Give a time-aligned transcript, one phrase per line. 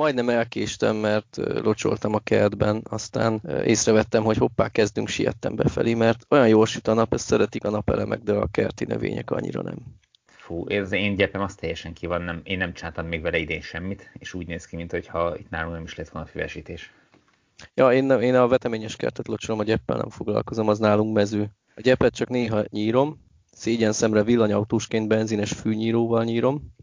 [0.00, 6.48] majdnem elkéstem, mert locsoltam a kertben, aztán észrevettem, hogy hoppá, kezdünk siettem befelé, mert olyan
[6.48, 9.76] jól süt a nap, ezt szeretik a napelemek, de a kerti növények annyira nem.
[10.26, 13.60] Fú, ez én gyepem az teljesen ki van, nem, én nem csináltam még vele idén
[13.60, 16.92] semmit, és úgy néz ki, mintha itt nálunk nem is lett volna füvesítés.
[17.74, 21.50] Ja, én, én a veteményes kertet locsolom, a gyeppel nem foglalkozom, az nálunk mező.
[21.74, 23.20] A gyepet csak néha nyírom,
[23.52, 26.74] szégyen szemre villanyautósként benzines fűnyíróval nyírom,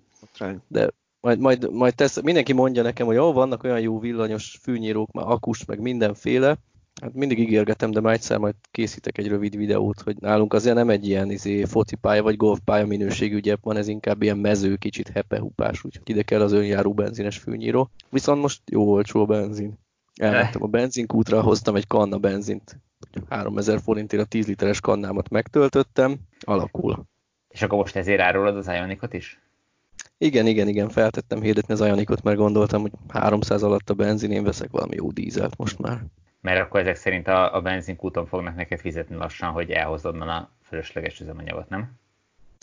[0.67, 0.89] de
[1.27, 5.25] majd, majd, majd tesz, mindenki mondja nekem, hogy ó, vannak olyan jó villanyos fűnyírók, már
[5.27, 6.57] akus, meg mindenféle.
[7.01, 10.89] Hát mindig ígérgetem, de már egyszer majd készítek egy rövid videót, hogy nálunk azért nem
[10.89, 15.83] egy ilyen izé, focipálya vagy golfpálya minőségű gyep van, ez inkább ilyen mező, kicsit hepehupás,
[15.83, 17.89] úgyhogy ide kell az önjáró benzines fűnyíró.
[18.09, 19.79] Viszont most jó olcsó a benzin.
[20.15, 22.79] Elmentem a benzinkútra, hoztam egy kanna benzint.
[23.29, 27.05] 3000 forintért a 10 literes kannámat megtöltöttem, alakul.
[27.47, 29.41] És akkor most ezért árulod az Ionicot is?
[30.17, 34.43] Igen, igen, igen, feltettem hirdetni az Ionicot, mert gondoltam, hogy 300 alatt a benzin, én
[34.43, 36.03] veszek valami jó dízelt most már.
[36.41, 41.19] Mert akkor ezek szerint a, a benzinkúton fognak neked fizetni lassan, hogy elhozod a fölösleges
[41.19, 41.97] üzemanyagot, nem?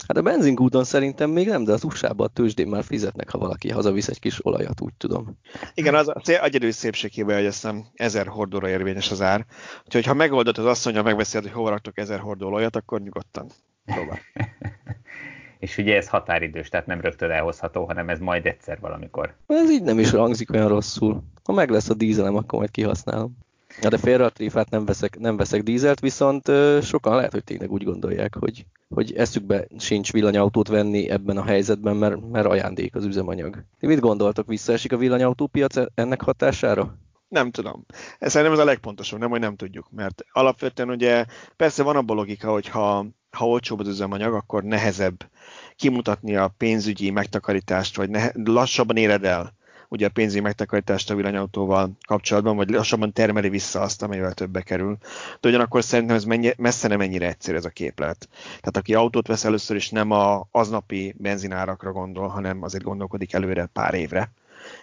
[0.07, 3.69] Hát a benzinkúton szerintem még nem, de az USA-ban a tőzsdén már fizetnek, ha valaki
[3.69, 5.39] hazavisz egy kis olajat, úgy tudom.
[5.73, 9.45] Igen, az a egyedül szépségében, hogy azt hiszem ezer hordóra érvényes az ár.
[9.85, 13.49] Úgyhogy ha megoldod az asszonya, megbeszéled, hogy hova raktok ezer hordó olajat, akkor nyugodtan
[13.85, 14.19] próbál.
[15.65, 19.33] És ugye ez határidős, tehát nem rögtön elhozható, hanem ez majd egyszer valamikor.
[19.47, 21.23] Ez így nem is hangzik olyan rosszul.
[21.43, 23.37] Ha meg lesz a dízelem, akkor majd kihasználom.
[23.81, 27.71] Ja, de félre a tréfát nem veszek, nem veszek dízelt, viszont sokan lehet, hogy tényleg
[27.71, 33.05] úgy gondolják, hogy, hogy eszükbe sincs villanyautót venni ebben a helyzetben, mert, mert ajándék az
[33.05, 33.63] üzemanyag.
[33.79, 36.97] Ti mit gondoltok, visszaesik a villanyautópiac e- ennek hatására?
[37.27, 37.85] Nem tudom.
[38.19, 39.87] Ez szerintem ez a legpontosabb, nem, hogy nem tudjuk.
[39.91, 45.29] Mert alapvetően ugye persze van abban logika, hogy ha, ha olcsóbb az üzemanyag, akkor nehezebb
[45.75, 49.53] kimutatni a pénzügyi megtakarítást, vagy nehe, lassabban éred el
[49.89, 54.97] ugye a pénzügyi megtakarítást a villanyautóval kapcsolatban, vagy lassabban termeli vissza azt, amivel többe kerül.
[55.39, 58.29] De ugyanakkor szerintem ez mennyi, messze nem ennyire egyszerű ez a képlet.
[58.45, 63.65] Tehát aki autót vesz először is nem a aznapi benzinárakra gondol, hanem azért gondolkodik előre
[63.73, 64.31] pár évre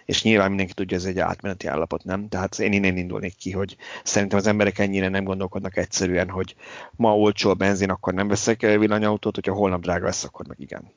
[0.05, 2.27] és nyilván mindenki tudja, ez egy átmeneti állapot, nem?
[2.27, 6.55] Tehát én innen indulnék ki, hogy szerintem az emberek ennyire nem gondolkodnak egyszerűen, hogy
[6.95, 10.91] ma olcsó a benzin, akkor nem veszek villanyautót, hogyha holnap drága lesz, akkor meg igen.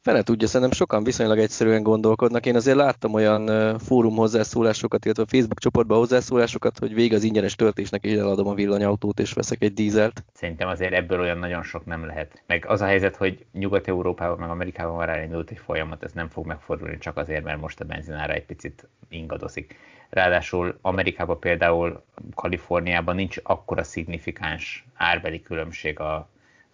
[0.00, 2.46] Fene tudja, szerintem sokan viszonylag egyszerűen gondolkodnak.
[2.46, 8.04] Én azért láttam olyan fórum hozzászólásokat, illetve Facebook csoportban hozzászólásokat, hogy vég az ingyenes töltésnek,
[8.04, 10.24] és eladom a villanyautót, és veszek egy dízelt.
[10.32, 12.42] Szerintem azért ebből olyan nagyon sok nem lehet.
[12.46, 16.46] Meg az a helyzet, hogy Nyugat-Európában, meg Amerikában már elindult egy folyamat, ez nem fog
[16.46, 19.76] megfordulni csak azért, mert most a benzinára egy picit ingadozik.
[20.10, 22.02] Ráadásul Amerikában például
[22.34, 26.28] Kaliforniában nincs akkora szignifikáns árbeli különbség a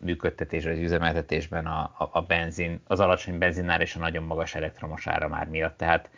[0.04, 5.06] működtetésre, az üzemeltetésben a, a, a benzin, az alacsony benzinár és a nagyon magas elektromos
[5.06, 6.10] áramár miatt, tehát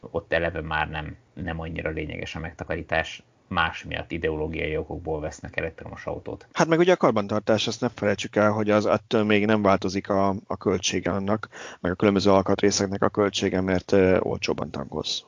[0.00, 6.06] ott eleve már nem, nem annyira lényeges a megtakarítás, más miatt ideológiai okokból vesznek elektromos
[6.06, 6.46] autót.
[6.52, 10.08] Hát meg ugye a karbantartás, azt ne felejtsük el, hogy az attól még nem változik
[10.08, 11.48] a, a költsége annak,
[11.80, 15.24] meg a különböző alkatrészeknek a költsége, mert olcsóban tankolsz.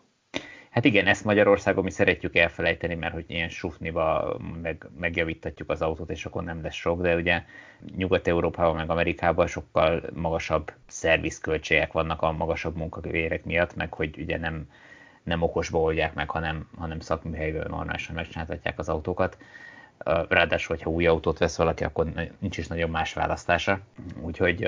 [0.73, 6.11] Hát igen, ezt Magyarországon mi szeretjük elfelejteni, mert hogy ilyen sufniba meg, megjavítatjuk az autót,
[6.11, 7.43] és akkor nem lesz sok, de ugye
[7.97, 14.69] Nyugat-Európában, meg Amerikában sokkal magasabb szervizköltségek vannak a magasabb munkavérek miatt, meg hogy ugye nem,
[15.23, 19.39] nem okosba oldják meg, hanem, hanem szakműhelyben normálisan megcsináltatják az autókat.
[20.29, 23.81] Ráadásul, hogyha új autót vesz valaki, akkor nincs is nagyon más választása.
[24.21, 24.67] Úgyhogy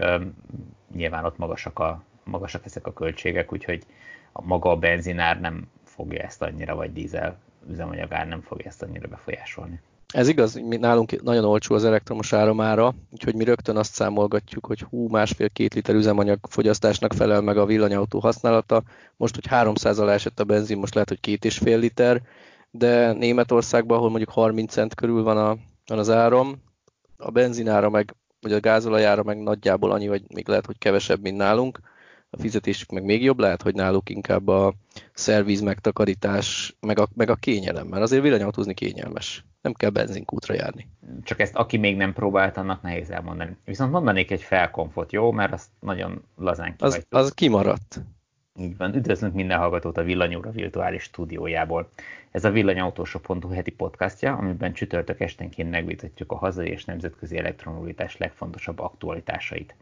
[0.95, 3.85] nyilván ott magasak, a, magasak ezek a költségek, úgyhogy
[4.33, 7.39] a maga a benzinár nem fogja ezt annyira, vagy dízel
[7.71, 9.81] üzemanyagár nem fogja ezt annyira befolyásolni.
[10.15, 14.81] Ez igaz, mi nálunk nagyon olcsó az elektromos áramára, úgyhogy mi rögtön azt számolgatjuk, hogy
[14.81, 18.83] hú, másfél-két liter üzemanyag fogyasztásnak felel meg a villanyautó használata.
[19.17, 22.23] Most, hogy 300 alá esett a benzin, most lehet, hogy két és fél liter,
[22.71, 25.57] de Németországban, ahol mondjuk 30 cent körül van, a,
[25.87, 26.63] van az áram,
[27.17, 31.37] a benzinára meg, vagy a gázolajára meg nagyjából annyi, vagy még lehet, hogy kevesebb, mint
[31.37, 31.81] nálunk,
[32.35, 34.75] a fizetésük meg még jobb, lehet, hogy náluk inkább a
[35.13, 39.45] szerviz megtakarítás, meg a, meg a kényelem, mert azért villanyautózni kényelmes.
[39.61, 40.89] Nem kell benzinkútra járni.
[41.23, 43.57] Csak ezt aki még nem próbált, annak nehéz elmondani.
[43.65, 45.33] Viszont mondanék egy felkonfot, jó?
[45.33, 47.05] Mert azt nagyon lazán kihagytuk.
[47.09, 48.01] Az, az kimaradt.
[48.61, 51.91] Így van, üdvözlünk minden hallgatót a Villanyóra virtuális stúdiójából.
[52.31, 58.79] Ez a villanyautósok.hu heti podcastja, amiben csütörtök esténként megvitatjuk a hazai és nemzetközi elektromobilitás legfontosabb
[58.79, 59.75] aktualitásait.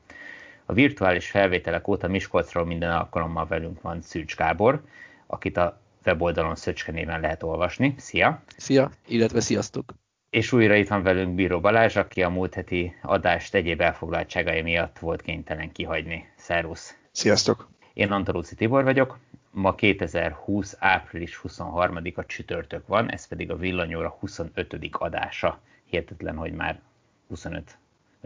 [0.64, 4.82] A virtuális felvételek óta Miskolcról minden alkalommal velünk van Szűcs Gábor,
[5.26, 7.94] akit a weboldalon Szöcske néven lehet olvasni.
[7.98, 8.42] Szia!
[8.56, 9.94] Szia, illetve sziasztok!
[10.30, 14.98] És újra itt van velünk Bíró Balázs, aki a múlt heti adást egyéb elfoglaltságai miatt
[14.98, 16.28] volt kénytelen kihagyni.
[16.36, 16.96] Szervusz!
[17.10, 17.68] Sziasztok!
[17.92, 19.18] Én Antaluci Tibor vagyok,
[19.50, 20.76] ma 2020.
[20.78, 24.88] április 23-a csütörtök van, ez pedig a Villanyóra 25.
[24.92, 25.60] adása.
[25.84, 26.80] Hihetetlen, hogy már
[27.28, 27.78] 25,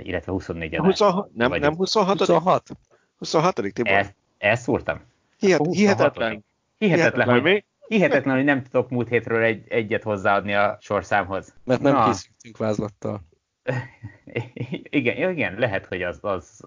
[0.05, 0.87] illetve 24 adás.
[0.87, 2.19] 26, nem, nem 26?
[2.19, 2.71] 26?
[3.19, 3.55] 26.
[3.55, 3.93] Tibor?
[3.93, 5.01] El, elszúrtam.
[5.39, 6.45] Hihet, hihetetlen.
[6.79, 7.65] Hihetetlen, hogy, mi?
[7.89, 11.55] hihetetlen, hogy nem tudok múlt hétről egy, egyet hozzáadni a sorszámhoz.
[11.65, 12.05] Mert nem Na.
[12.05, 13.21] készültünk vázlattal.
[14.91, 16.61] igen, igen, lehet, hogy az, az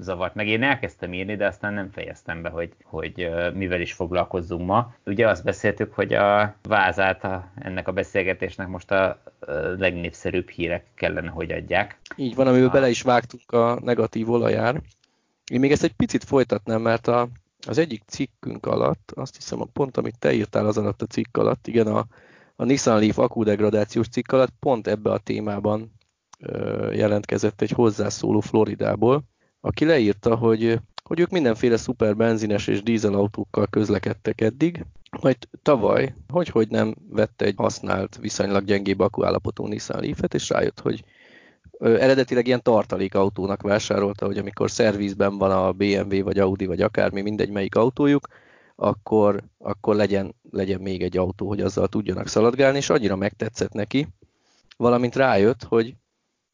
[0.00, 0.48] zavart meg.
[0.48, 4.94] Én elkezdtem írni, de aztán nem fejeztem be, hogy, hogy mivel is foglalkozzunk ma.
[5.06, 9.22] Ugye azt beszéltük, hogy a vázát a, ennek a beszélgetésnek most a
[9.78, 11.98] legnépszerűbb hírek kellene, hogy adják.
[12.16, 12.72] Így van, amiből a...
[12.72, 14.80] bele is vágtunk a negatív olajár.
[15.50, 17.28] Én még ezt egy picit folytatnám, mert a,
[17.66, 21.36] az egyik cikkünk alatt, azt hiszem a pont, amit te írtál az alatt a cikk
[21.36, 22.04] alatt, igen, a,
[22.56, 25.92] a Nissan Leaf akkudegradációs cikk alatt pont ebbe a témában
[26.92, 29.22] jelentkezett egy hozzászóló Floridából,
[29.60, 34.84] aki leírta, hogy, hogy ők mindenféle szuper benzines és dízelautókkal közlekedtek eddig,
[35.20, 40.80] majd tavaly, hogy, hogy nem vette egy használt, viszonylag gyengébb akkuállapotú Nissan Leaf-et, és rájött,
[40.80, 41.04] hogy
[41.78, 47.50] eredetileg ilyen tartalékautónak vásárolta, hogy amikor szervizben van a BMW, vagy Audi, vagy akármi, mindegy
[47.50, 48.28] melyik autójuk,
[48.76, 54.08] akkor, akkor legyen, legyen még egy autó, hogy azzal tudjanak szaladgálni, és annyira megtetszett neki,
[54.76, 55.94] valamint rájött, hogy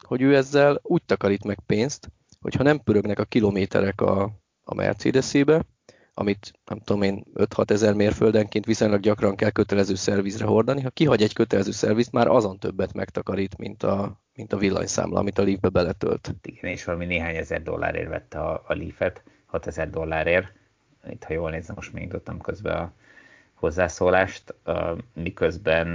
[0.08, 2.10] hogy ő ezzel úgy takarít meg pénzt,
[2.40, 4.22] hogyha nem pörögnek a kilométerek a,
[4.64, 5.64] a Mercedesébe,
[6.14, 10.82] amit nem tudom én 5-6 ezer mérföldenként viszonylag gyakran kell kötelező szervizre hordani.
[10.82, 15.38] Ha kihagy egy kötelező szervizt, már azon többet megtakarít, mint a, mint a villanyszámla, amit
[15.38, 16.34] a Leafbe beletölt.
[16.42, 20.52] Igen, és valami néhány ezer dollárért vette a, a Leaf-et, 6 ezer dollárért.
[21.10, 22.92] Itt, ha jól nézem, most még dobtam közben a
[23.58, 24.54] hozzászólást,
[25.14, 25.88] miközben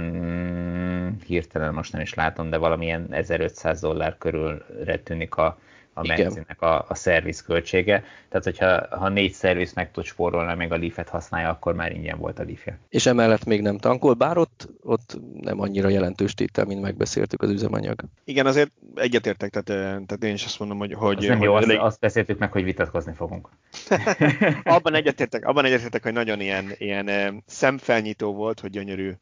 [1.26, 5.58] hirtelen most nem is látom, de valamilyen 1500 dollár körülre tűnik a,
[5.94, 8.04] a Mercinek a, a szerviz költsége.
[8.28, 12.18] Tehát, hogyha ha négy szerviz meg tud spórolni, meg a Leaf-et használja, akkor már ingyen
[12.18, 12.78] volt a leaf -ja.
[12.88, 17.50] És emellett még nem tankol, bár ott, ott nem annyira jelentős tétel, mint megbeszéltük az
[17.50, 18.00] üzemanyag.
[18.24, 19.66] Igen, azért egyetértek, tehát,
[20.06, 20.92] tehát én is azt mondom, hogy...
[20.92, 21.76] hogy, az hogy jó, elég...
[21.76, 23.48] azt, azt beszéltük meg, hogy vitatkozni fogunk.
[24.64, 29.12] abban egyetértek, abban egyetértek, hogy nagyon ilyen, ilyen szemfelnyitó volt, hogy gyönyörű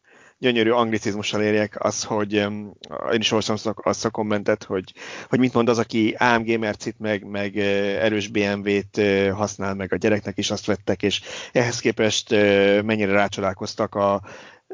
[0.43, 2.75] gyönyörű anglicizmussal érjek, az, hogy én
[3.19, 4.93] is olvastam azt a kommentet, hogy,
[5.29, 9.01] hogy mit mond az, aki AMG Mercit, meg, meg erős BMW-t
[9.33, 11.21] használ, meg a gyereknek is azt vettek, és
[11.53, 12.31] ehhez képest
[12.83, 14.23] mennyire rácsodálkoztak a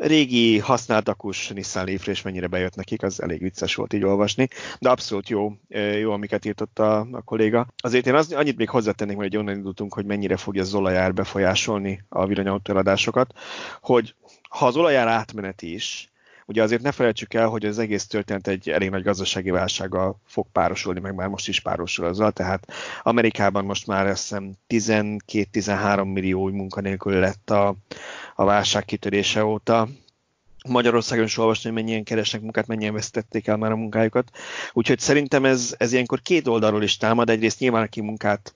[0.00, 4.48] régi használt akus Nissan leaf és mennyire bejött nekik, az elég vicces volt így olvasni,
[4.78, 5.52] de abszolút jó,
[6.00, 7.66] jó amiket írtott a, a kolléga.
[7.76, 12.04] Azért én az, annyit még hozzátennék, hogy onnan indultunk, hogy mennyire fogja az olajár befolyásolni
[12.08, 13.32] a villanyautóeladásokat,
[13.80, 14.14] hogy
[14.48, 16.08] ha az olajár átmenet is,
[16.46, 20.46] ugye azért ne felejtsük el, hogy az egész történet egy elég nagy gazdasági válsággal fog
[20.52, 22.72] párosulni, meg már most is párosul azzal, tehát
[23.02, 27.74] Amerikában most már azt hiszem 12-13 millió új munkanélkül lett a,
[28.34, 29.88] a válság kitörése óta,
[30.68, 34.30] Magyarországon is olvasni, hogy mennyien keresnek munkát, mennyien vesztették el már a munkájukat.
[34.72, 37.30] Úgyhogy szerintem ez, ez ilyenkor két oldalról is támad.
[37.30, 38.54] Egyrészt nyilván, aki munkát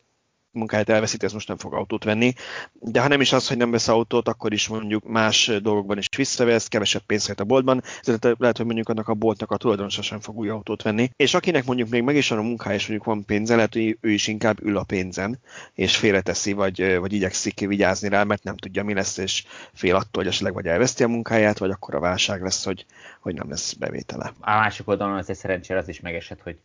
[0.52, 2.32] munkáját elveszíti, ez most nem fog autót venni.
[2.80, 6.08] De ha nem is az, hogy nem vesz autót, akkor is mondjuk más dolgokban is
[6.16, 10.20] visszavesz, kevesebb pénzt a boltban, ezért lehet, hogy mondjuk annak a boltnak a tulajdonosa sem
[10.20, 11.10] fog új autót venni.
[11.16, 13.98] És akinek mondjuk még meg is van a munkája, és mondjuk van pénze, lehet, hogy
[14.00, 15.38] ő is inkább ül a pénzen,
[15.74, 20.22] és félreteszi, vagy, vagy igyekszik vigyázni rá, mert nem tudja, mi lesz, és fél attól,
[20.22, 22.86] hogy esetleg vagy elveszti a munkáját, vagy akkor a válság lesz, hogy,
[23.20, 24.32] hogy nem lesz bevétele.
[24.40, 26.58] A másik oldalon azért szerencsére az is megesett, hogy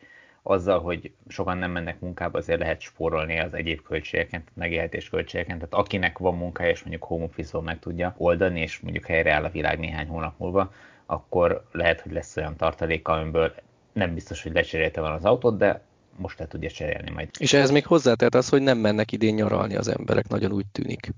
[0.50, 5.58] azzal, hogy sokan nem mennek munkába, azért lehet spórolni az egyéb költségeken, megélhetés költségeken.
[5.58, 9.44] Tehát akinek van munkája, és mondjuk home office meg tudja oldani, és mondjuk helyre áll
[9.44, 10.72] a világ néhány hónap múlva,
[11.06, 13.54] akkor lehet, hogy lesz olyan tartalék, amiből
[13.94, 15.82] nem biztos, hogy lecserélte van az autót, de
[16.16, 17.30] most le tudja cserélni majd.
[17.40, 21.14] És ez még hozzátett az, hogy nem mennek idén nyaralni az emberek, nagyon úgy tűnik.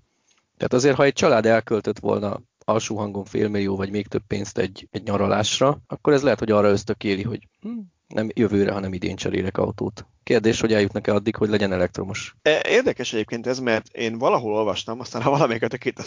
[0.57, 4.88] Tehát azért, ha egy család elköltött volna alsó hangon félmillió vagy még több pénzt egy,
[4.91, 7.79] egy nyaralásra, akkor ez lehet, hogy arra ösztökéli, hogy hm,
[8.13, 10.06] nem jövőre, hanem idén cserélek autót.
[10.24, 12.36] Kérdés, hogy eljutnak-e addig, hogy legyen elektromos.
[12.42, 16.00] E, érdekes egyébként ez, mert én valahol olvastam, aztán ha valamelyiket a két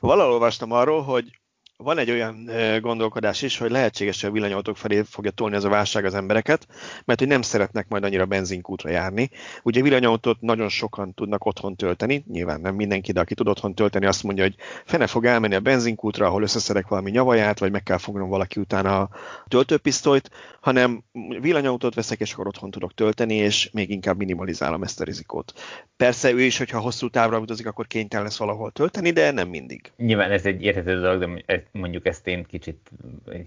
[0.00, 1.40] valahol olvastam arról, hogy
[1.76, 5.68] van egy olyan gondolkodás is, hogy lehetséges, hogy a villanyautók felé fogja tolni az a
[5.68, 6.66] válság az embereket,
[7.04, 9.30] mert hogy nem szeretnek majd annyira benzinkútra járni.
[9.62, 14.06] Ugye villanyautót nagyon sokan tudnak otthon tölteni, nyilván nem mindenki, de aki tud otthon tölteni,
[14.06, 14.54] azt mondja, hogy
[14.84, 19.00] fene fog elmenni a benzinkútra, ahol összeszedek valami nyavaját, vagy meg kell fognom valaki utána
[19.00, 19.08] a
[19.48, 20.30] töltőpisztolyt,
[20.60, 21.04] hanem
[21.40, 25.52] villanyautót veszek, és akkor otthon tudok tölteni, és még inkább minimalizálom ezt a rizikót.
[25.96, 29.92] Persze ő is, hogyha hosszú távra utazik, akkor kénytelen lesz valahol tölteni, de nem mindig.
[29.96, 32.90] Nyilván ez egy érthető dolog, de mondjuk ezt én kicsit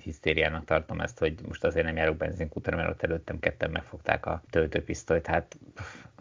[0.03, 4.43] hisztériának tartom ezt, hogy most azért nem járok benzinkútra, mert ott előttem ketten megfogták a
[4.49, 5.57] töltőpisztolyt, hát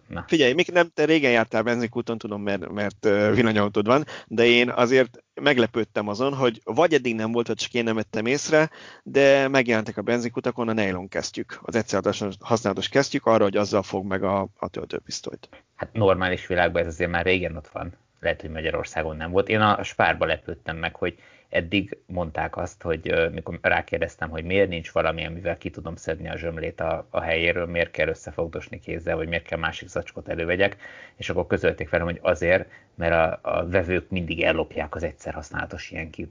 [0.09, 0.25] Na.
[0.26, 5.23] Figyelj, még nem, te régen jártál benzinkúton, tudom, mert, mert villanyautód van, de én azért
[5.35, 8.71] meglepődtem azon, hogy vagy eddig nem volt, vagy csak én nem vettem észre,
[9.02, 12.02] de megjelentek a benzinkutakon a nylon kesztyük, az egyszer
[12.40, 15.49] használatos kesztyük arra, hogy azzal fog meg a, a töltőpisztolyt.
[15.76, 17.93] Hát normális világban ez azért már régen ott van.
[18.21, 19.49] Lehet, hogy Magyarországon nem volt.
[19.49, 24.90] Én a spárba lepődtem meg, hogy eddig mondták azt, hogy mikor rákérdeztem, hogy miért nincs
[24.90, 29.28] valami, amivel ki tudom szedni a zsömlét a, a helyéről, miért kell összefogdosni kézzel, vagy
[29.28, 30.76] miért kell másik zacskot elővegyek,
[31.17, 35.90] és akkor közölték velem, hogy azért, mert a, a vevők mindig ellopják az egyszer használatos
[35.90, 36.31] ilyen ki,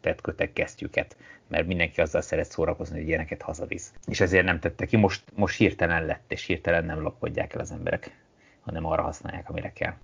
[0.00, 1.16] tett kötek kesztyüket,
[1.46, 3.92] mert mindenki azzal szeret szórakozni, hogy ilyeneket hazavisz.
[4.06, 7.70] És ezért nem tette ki, most, most hirtelen lett, és hirtelen nem lopkodják el az
[7.70, 8.16] emberek,
[8.60, 9.94] hanem arra használják, amire kell.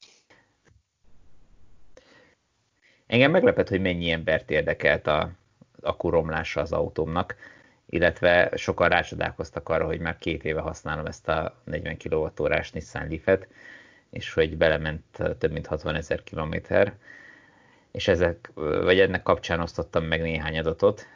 [3.15, 5.31] Engem meglepett, hogy mennyi embert érdekelt a
[5.81, 7.37] akkuromlása az autómnak,
[7.87, 13.49] illetve sokan rácsodálkoztak arra, hogy már két éve használom ezt a 40 kWh-s Nissan Leaf-et,
[14.11, 15.05] és hogy belement
[15.39, 16.95] több mint 60 ezer kilométer,
[17.93, 21.07] és ezek, vagy ennek kapcsán osztottam meg néhány adatot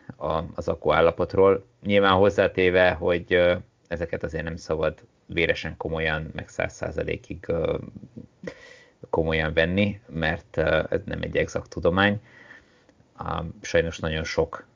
[0.55, 1.67] az akku állapotról.
[1.83, 3.57] Nyilván hozzátéve, hogy
[3.89, 7.47] ezeket azért nem szabad véresen komolyan, meg száz százalékig
[9.11, 10.57] komolyan venni, mert
[10.91, 12.21] ez nem egy exakt tudomány.
[13.61, 14.67] Sajnos nagyon sok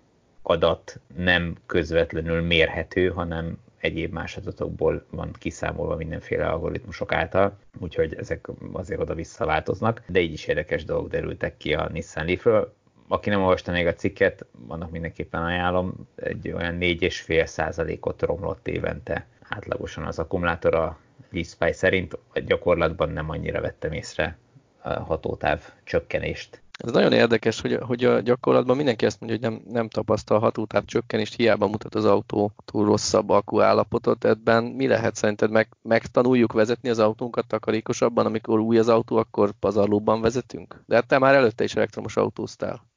[0.42, 8.48] adat nem közvetlenül mérhető, hanem egyéb más adatokból van kiszámolva mindenféle algoritmusok által, úgyhogy ezek
[8.72, 12.74] azért oda-vissza változnak, de így is érdekes dolgok derültek ki a Nissan Leaf-ről.
[13.08, 19.26] Aki nem olvasta még a cikket, annak mindenképpen ajánlom, egy olyan 4,5 százalékot romlott évente
[19.48, 20.98] átlagosan az akkumulátor a
[21.32, 24.38] Leaf szerint, a gyakorlatban nem annyira vettem észre
[24.82, 26.62] a hatótáv csökkenést.
[26.78, 30.84] Ez nagyon érdekes, hogy, hogy a gyakorlatban mindenki ezt mondja, hogy nem, nem tapasztal hatótáv
[30.84, 34.24] csökkenést, hiába mutat az autó túl rosszabb akku állapotot.
[34.24, 35.50] Ebben mi lehet szerinted?
[35.50, 40.82] Meg, megtanuljuk vezetni az autónkat takarékosabban, amikor új az autó, akkor pazarlóban vezetünk?
[40.86, 42.90] De hát te már előtte is elektromos autóztál.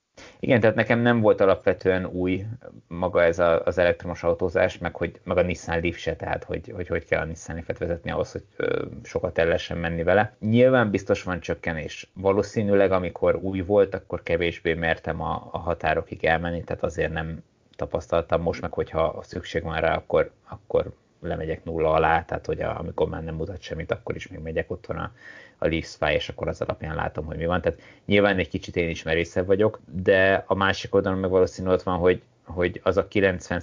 [0.45, 2.45] Igen, tehát nekem nem volt alapvetően új
[2.87, 6.71] maga ez a, az elektromos autózás, meg, hogy, meg a Nissan Leaf se, tehát hogy
[6.75, 10.35] hogy, hogy kell a Nissan Leaf-et vezetni ahhoz, hogy ö, sokat el lehessen menni vele.
[10.39, 12.11] Nyilván biztos van csökkenés.
[12.13, 17.43] Valószínűleg, amikor új volt, akkor kevésbé mertem a, a határokig elmenni, tehát azért nem
[17.75, 22.79] tapasztaltam most, meg hogyha szükség van rá, akkor, akkor lemegyek nulla alá, tehát hogy a,
[22.79, 25.11] amikor már nem mutat semmit, akkor is még megyek otthon a,
[25.57, 27.61] a Leaf Spy, és akkor az alapján látom, hogy mi van.
[27.61, 31.83] Tehát nyilván egy kicsit én is merészebb vagyok, de a másik oldalon meg valószínű ott
[31.83, 33.61] van, hogy, hogy az a 90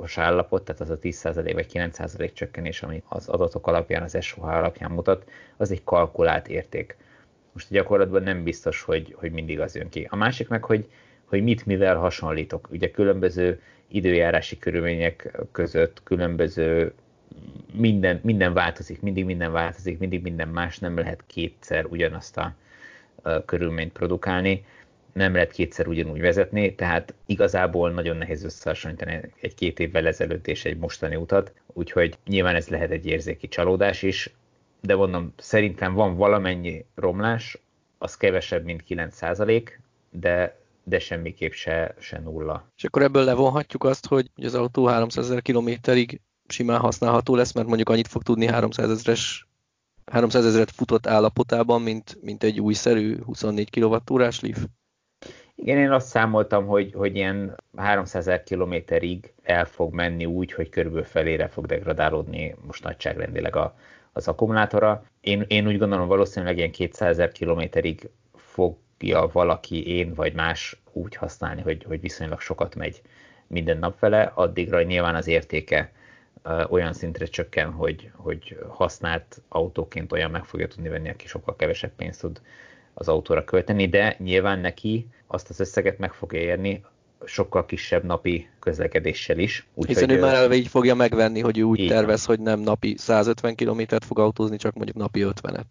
[0.00, 4.44] os állapot, tehát az a 10% vagy 9% csökkenés, ami az adatok alapján, az SOH
[4.44, 6.96] alapján mutat, az egy kalkulált érték.
[7.52, 10.06] Most gyakorlatban nem biztos, hogy, hogy mindig az jön ki.
[10.10, 10.90] A másik meg, hogy,
[11.24, 12.68] hogy mit mivel hasonlítok.
[12.70, 16.92] Ugye különböző időjárási körülmények között különböző
[17.72, 22.54] minden, minden változik, mindig minden változik, mindig minden más, nem lehet kétszer ugyanazt a,
[23.46, 24.64] körülményt produkálni,
[25.12, 30.64] nem lehet kétszer ugyanúgy vezetni, tehát igazából nagyon nehéz összehasonlítani egy két évvel ezelőtt és
[30.64, 34.30] egy mostani utat, úgyhogy nyilván ez lehet egy érzéki csalódás is,
[34.80, 37.58] de mondom, szerintem van valamennyi romlás,
[37.98, 39.68] az kevesebb, mint 9%,
[40.10, 42.70] de de semmiképp se, se nulla.
[42.76, 46.20] És akkor ebből levonhatjuk azt, hogy az autó 300 ezer kilométerig
[46.50, 49.48] simán használható lesz, mert mondjuk annyit fog tudni 300 ezeres
[50.10, 54.64] 300 ezeret futott állapotában, mint, mint egy újszerű 24 kWh-s Leaf?
[55.54, 60.68] Igen, én azt számoltam, hogy, hogy ilyen 300 ezer kilométerig el fog menni úgy, hogy
[60.68, 63.76] körülbelül felére fog degradálódni most nagyságrendileg a,
[64.12, 65.04] az akkumulátora.
[65.20, 71.14] Én, én úgy gondolom, valószínűleg ilyen 200 ezer kilométerig fogja valaki, én vagy más úgy
[71.16, 73.02] használni, hogy, hogy viszonylag sokat megy
[73.46, 75.92] minden nap vele, addigra nyilván az értéke
[76.68, 81.92] olyan szintre csökken, hogy, hogy használt autóként olyan meg fogja tudni venni, aki sokkal kevesebb
[81.96, 82.40] pénzt tud
[82.94, 86.84] az autóra költeni, de nyilván neki azt az összeget meg fogja érni
[87.24, 89.66] sokkal kisebb napi közlekedéssel is.
[89.74, 92.36] Úgy, Hiszen hogy ő már elve így fogja megvenni, hogy ő úgy tervez, van.
[92.36, 95.64] hogy nem napi 150 kilométert fog autózni, csak mondjuk napi 50-et.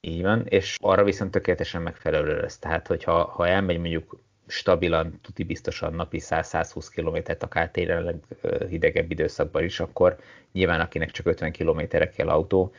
[0.00, 2.58] Így van, és arra viszont tökéletesen megfelelő lesz.
[2.58, 8.20] Tehát, hogyha ha elmegy mondjuk stabilan, tuti biztosan napi 100-120 kilométert, akár télen
[8.68, 10.16] hidegebb időszakban is, akkor
[10.52, 12.72] nyilván akinek csak 50 kilométerre kell autó,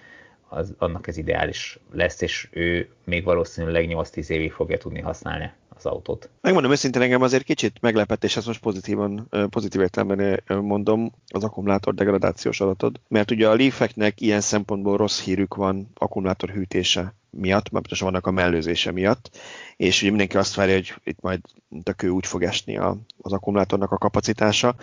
[0.49, 5.85] az, annak ez ideális lesz, és ő még valószínűleg 8-10 évig fogja tudni használni az
[5.85, 6.29] autót.
[6.41, 11.93] Megmondom őszintén, engem azért kicsit meglepett, és ezt most pozitívan, pozitív értelemben mondom, az akkumulátor
[11.93, 13.81] degradációs adatod, mert ugye a leaf
[14.15, 19.37] ilyen szempontból rossz hírük van akkumulátor hűtése miatt, mert pontosan vannak a mellőzése miatt,
[19.77, 21.39] és ugye mindenki azt várja, hogy itt majd
[21.83, 24.75] a kő úgy fog esni a, az akkumulátornak a kapacitása,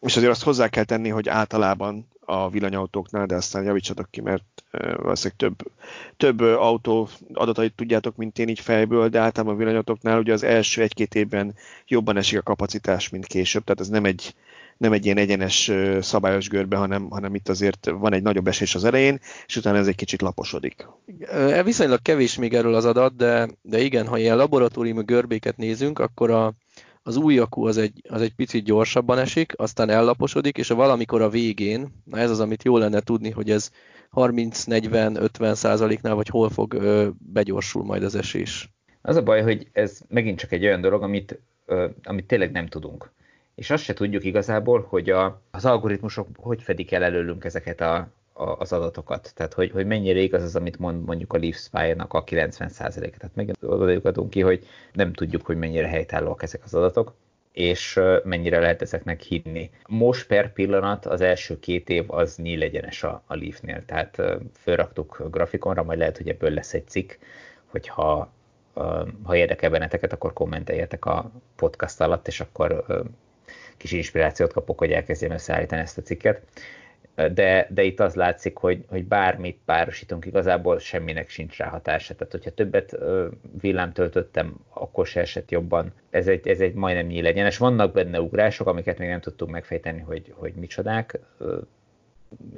[0.00, 4.64] és azért azt hozzá kell tenni, hogy általában a villanyautóknál, de aztán javítsatok ki, mert
[4.72, 5.70] valószínűleg több,
[6.16, 10.82] több autó adatait tudjátok, mint én így fejből, de általában a villanyautóknál ugye az első
[10.82, 11.54] egy-két évben
[11.86, 14.34] jobban esik a kapacitás, mint később, tehát ez nem egy,
[14.82, 15.70] nem egy ilyen egyenes
[16.00, 19.86] szabályos görbe, hanem, hanem itt azért van egy nagyobb esés az elején, és utána ez
[19.86, 20.86] egy kicsit laposodik.
[21.64, 26.30] Viszonylag kevés még erről az adat, de, de igen, ha ilyen laboratóriumi görbéket nézünk, akkor
[26.30, 26.52] a,
[27.02, 31.22] az új akku az egy, az egy picit gyorsabban esik, aztán ellaposodik, és a valamikor
[31.22, 33.70] a végén, na ez az, amit jó lenne tudni, hogy ez
[34.12, 38.70] 30-40-50 százaléknál, vagy hol fog ö, begyorsul majd az esés.
[39.02, 42.66] Az a baj, hogy ez megint csak egy olyan dolog, amit, ö, amit tényleg nem
[42.66, 43.12] tudunk.
[43.54, 48.08] És azt se tudjuk igazából, hogy a, az algoritmusok hogy fedik el előlünk ezeket a,
[48.32, 49.32] a, az adatokat.
[49.34, 52.94] Tehát, hogy, hogy mennyire igaz az, amit mond mondjuk a LeafSpy-nak a 90%-et.
[52.94, 57.14] Tehát megint odajuk ki, hogy nem tudjuk, hogy mennyire helytállóak ezek az adatok
[57.52, 59.70] és mennyire lehet ezeknek hinni.
[59.88, 65.82] Most per pillanat az első két év az nyílegyenes a, a Leaf-nél, tehát felraktuk grafikonra,
[65.82, 67.12] majd lehet, hogy ebből lesz egy cikk,
[67.66, 68.32] hogyha
[69.22, 72.84] ha érdekel benneteket, akkor kommenteljetek a podcast alatt, és akkor
[73.76, 76.42] kis inspirációt kapok, hogy elkezdjem összeállítani ezt a cikket
[77.14, 82.14] de, de itt az látszik, hogy, hogy bármit párosítunk, igazából semminek sincs rá hatása.
[82.14, 82.96] Tehát, hogyha többet
[83.60, 85.92] villám töltöttem, akkor se esett jobban.
[86.10, 87.58] Ez egy, ez egy majdnem nyílegyenes.
[87.58, 91.18] Vannak benne ugrások, amiket még nem tudtunk megfejteni, hogy, hogy micsodák.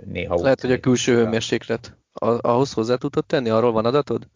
[0.05, 1.97] Néha Lehet, hogy a külső hőmérséklet.
[2.41, 3.49] Ahhoz hozzá tudod tenni?
[3.49, 4.27] Arról van adatod?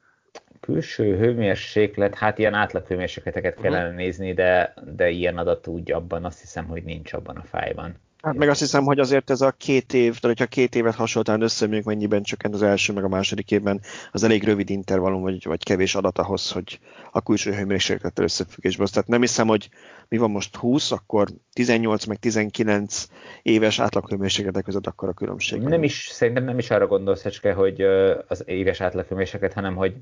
[0.61, 3.99] Külső hőmérséklet, hát ilyen átlag hőmérsékleteket kellene uh-huh.
[3.99, 7.97] nézni, de, de ilyen adat úgy abban azt hiszem, hogy nincs abban a fájban.
[8.23, 11.43] Hát meg azt hiszem, hogy azért ez a két év, de hogyha két évet hasonlóan
[11.43, 13.81] összemérjük, mennyiben csökkent az első, meg a második évben,
[14.13, 16.81] az elég rövid intervallum, vagy, vagy kevés adat ahhoz, hogy
[17.13, 18.87] a külső hőmérséklettel összefüggésben.
[18.93, 19.69] Tehát nem hiszem, hogy
[20.09, 23.07] mi van most 20, akkor 18 meg 19
[23.43, 25.61] éves átlaghőmérsékletek között akkor a különbség.
[25.61, 27.81] Nem is, szerintem nem is arra gondolsz, Ecske, hogy
[28.29, 29.95] az éves átlaghőmérséklet, hanem hogy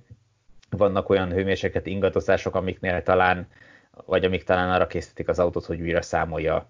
[0.71, 3.47] vannak olyan hőmérséklet ingadozások, amiknél talán,
[4.05, 6.67] vagy amik talán arra készítik az autót, hogy újra számolja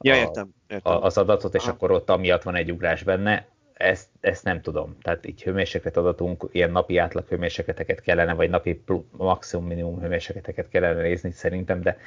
[0.00, 0.92] ja, értem, értem.
[0.92, 1.70] A, az adatot, és Aha.
[1.70, 3.46] akkor ott amiatt van egy ugrás benne.
[3.72, 4.96] Ezt, ezt nem tudom.
[5.02, 11.02] Tehát így hőmérséklet adatunk, ilyen napi átlag hőmérsékleteket kellene, vagy napi maximum minimum hőmérsékleteket kellene
[11.02, 11.98] nézni szerintem, de,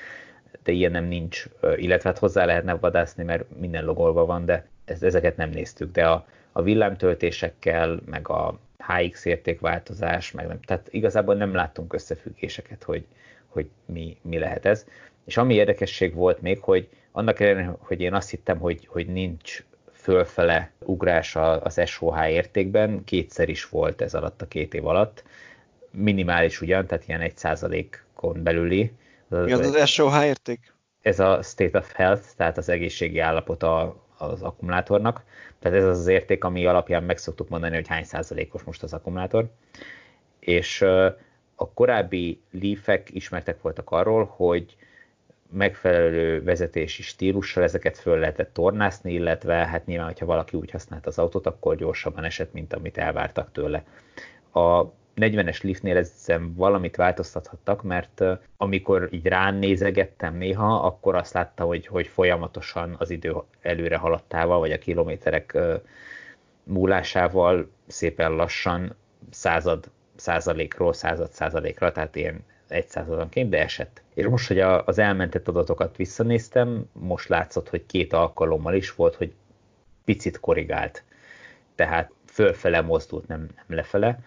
[0.63, 1.45] de ilyen nem nincs.
[1.75, 5.91] Illetve hát hozzá lehetne vadászni, mert minden logolva van, de ez, ezeket nem néztük.
[5.91, 12.83] De a, a villámtöltésekkel, meg a HX értékváltozás, meg nem, tehát igazából nem láttunk összefüggéseket,
[12.83, 13.05] hogy,
[13.47, 14.85] hogy mi, mi lehet ez.
[15.25, 19.63] És ami érdekesség volt még, hogy annak ellenére, hogy én azt hittem, hogy, hogy nincs
[19.93, 25.23] fölfele ugrás az SOH értékben, kétszer is volt ez alatt a két év alatt.
[25.91, 28.91] Minimális ugyan, tehát ilyen egy százalékon belüli.
[29.27, 30.73] Mi az az SOH érték?
[31.01, 35.23] Ez a state of health, tehát az egészségi állapota az akkumulátornak.
[35.59, 38.93] Tehát ez az az érték, ami alapján meg szoktuk mondani, hogy hány százalékos most az
[38.93, 39.49] akkumulátor.
[40.39, 40.81] És
[41.55, 44.75] a korábbi leafek ismertek voltak arról, hogy
[45.51, 51.19] megfelelő vezetési stílussal ezeket föl lehetett tornászni, illetve hát nyilván, hogyha valaki úgy használt az
[51.19, 53.83] autót, akkor gyorsabban esett, mint amit elvártak tőle.
[54.53, 54.85] A
[55.19, 58.23] 40-es liftnél ezen valamit változtathattak, mert
[58.57, 64.59] amikor így rán nézegettem néha, akkor azt látta, hogy, hogy folyamatosan az idő előre haladtával,
[64.59, 65.57] vagy a kilométerek
[66.63, 68.95] múlásával szépen lassan
[69.29, 74.01] század százalékról század százalékra, tehát ilyen egy századonként, de esett.
[74.13, 79.15] És most, hogy a, az elmentett adatokat visszanéztem, most látszott, hogy két alkalommal is volt,
[79.15, 79.33] hogy
[80.05, 81.03] picit korrigált.
[81.75, 84.19] Tehát fölfele mozdult, nem, nem lefele.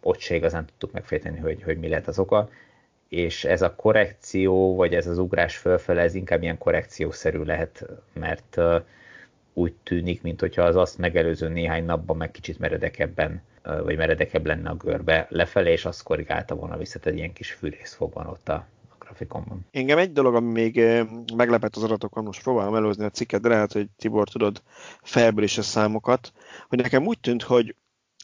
[0.00, 2.48] Ott se igazán tudtuk megfejteni, hogy, hogy mi lehet az oka.
[3.08, 8.56] És ez a korrekció, vagy ez az ugrás fölfele, ez inkább ilyen korrekciószerű lehet, mert
[9.52, 14.74] úgy tűnik, mintha az azt megelőző néhány napban meg kicsit meredekebben vagy meredekebb lenne a
[14.74, 18.66] görbe lefelé, és azt korrigálta volna vissza, tehát ilyen kis fűrészfog van ott a
[18.98, 19.66] grafikonban.
[19.70, 20.80] Engem egy dolog, ami még
[21.36, 24.62] meglepett az adatokon, most próbálom előzni a cikket, de lehet, hogy Tibor tudod
[25.02, 26.32] felből is a számokat,
[26.68, 27.74] hogy nekem úgy tűnt, hogy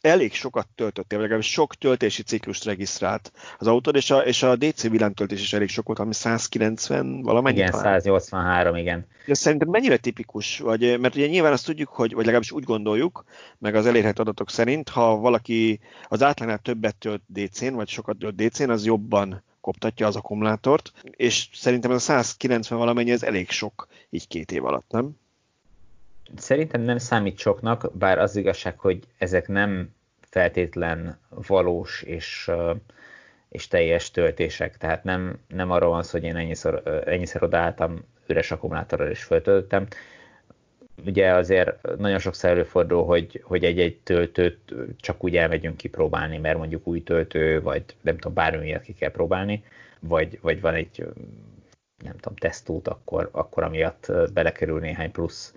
[0.00, 4.56] elég sokat töltöttél, vagy legalábbis sok töltési ciklust regisztrált az autód, és a, és a
[4.56, 8.00] DC villámtöltés is elég sok volt, ami 190 valamennyi Igen, talán.
[8.00, 9.06] 183, igen.
[9.26, 13.24] De szerintem mennyire tipikus, vagy, mert ugye nyilván azt tudjuk, hogy, vagy legalábbis úgy gondoljuk,
[13.58, 18.34] meg az elérhető adatok szerint, ha valaki az átlagnál többet tölt DC-n, vagy sokat tölt
[18.34, 23.86] DC-n, az jobban koptatja az akkumulátort, és szerintem ez a 190 valamennyi, ez elég sok
[24.10, 25.16] így két év alatt, nem?
[26.36, 32.50] Szerintem nem számít soknak, bár az igazság, hogy ezek nem feltétlen valós és,
[33.48, 34.76] és teljes töltések.
[34.76, 39.86] Tehát nem, nem arról van szó, hogy én ennyiszer, ennyiszer odaálltam, üres akkumulátorral is föltöltöttem.
[41.06, 46.86] Ugye azért nagyon sokszor előfordul, hogy, hogy egy-egy töltőt csak úgy elmegyünk kipróbálni, mert mondjuk
[46.86, 49.64] új töltő, vagy nem tudom, bármi miatt ki kell próbálni,
[50.00, 51.06] vagy, vagy van egy
[52.04, 55.54] nem tudom, tesztút, akkor, akkor amiatt belekerül néhány plusz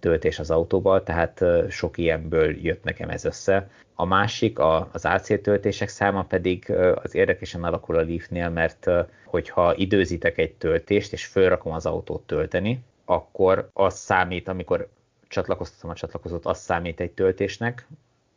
[0.00, 3.70] töltés az autóba, tehát sok ilyenből jött nekem ez össze.
[3.94, 4.58] A másik,
[4.92, 6.70] az AC töltések száma pedig
[7.02, 8.86] az érdekesen alakul a Leafnél, mert
[9.24, 14.88] hogyha időzítek egy töltést, és felrakom az autót tölteni, akkor az számít, amikor
[15.28, 17.86] csatlakoztatom a csatlakozót, az számít egy töltésnek,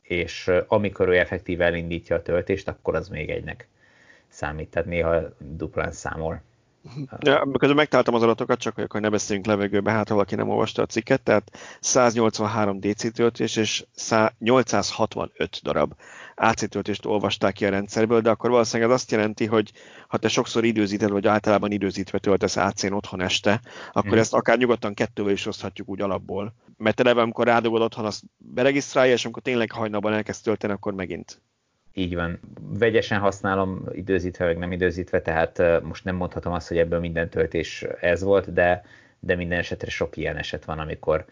[0.01, 3.67] és amikor ő effektíve elindítja a töltést, akkor az még egynek
[4.27, 6.41] számít, tehát néha duplán számol.
[7.19, 10.49] Ja, miközben megtaláltam az adatokat, csak hogy akkor ne beszéljünk levegőbe, hát ha valaki nem
[10.49, 13.85] olvasta a cikket, tehát 183 DC töltés és
[14.39, 15.93] 865 darab
[16.35, 19.71] AC töltést olvasták ki a rendszerből, de akkor valószínűleg ez azt jelenti, hogy
[20.07, 24.19] ha te sokszor időzíted, vagy általában időzítve töltesz AC-n otthon este, akkor hmm.
[24.19, 26.53] ezt akár nyugodtan kettővel is oszthatjuk úgy alapból.
[26.77, 31.41] Mert eleve, amikor rádugod otthon, azt beregisztrálja, és amikor tényleg hajnalban elkezd tölteni, akkor megint
[31.93, 32.39] így van.
[32.59, 37.85] Vegyesen használom időzítve, meg nem időzítve, tehát most nem mondhatom azt, hogy ebből minden töltés
[38.01, 38.85] ez volt, de,
[39.19, 41.25] de minden esetre sok ilyen eset van, amikor,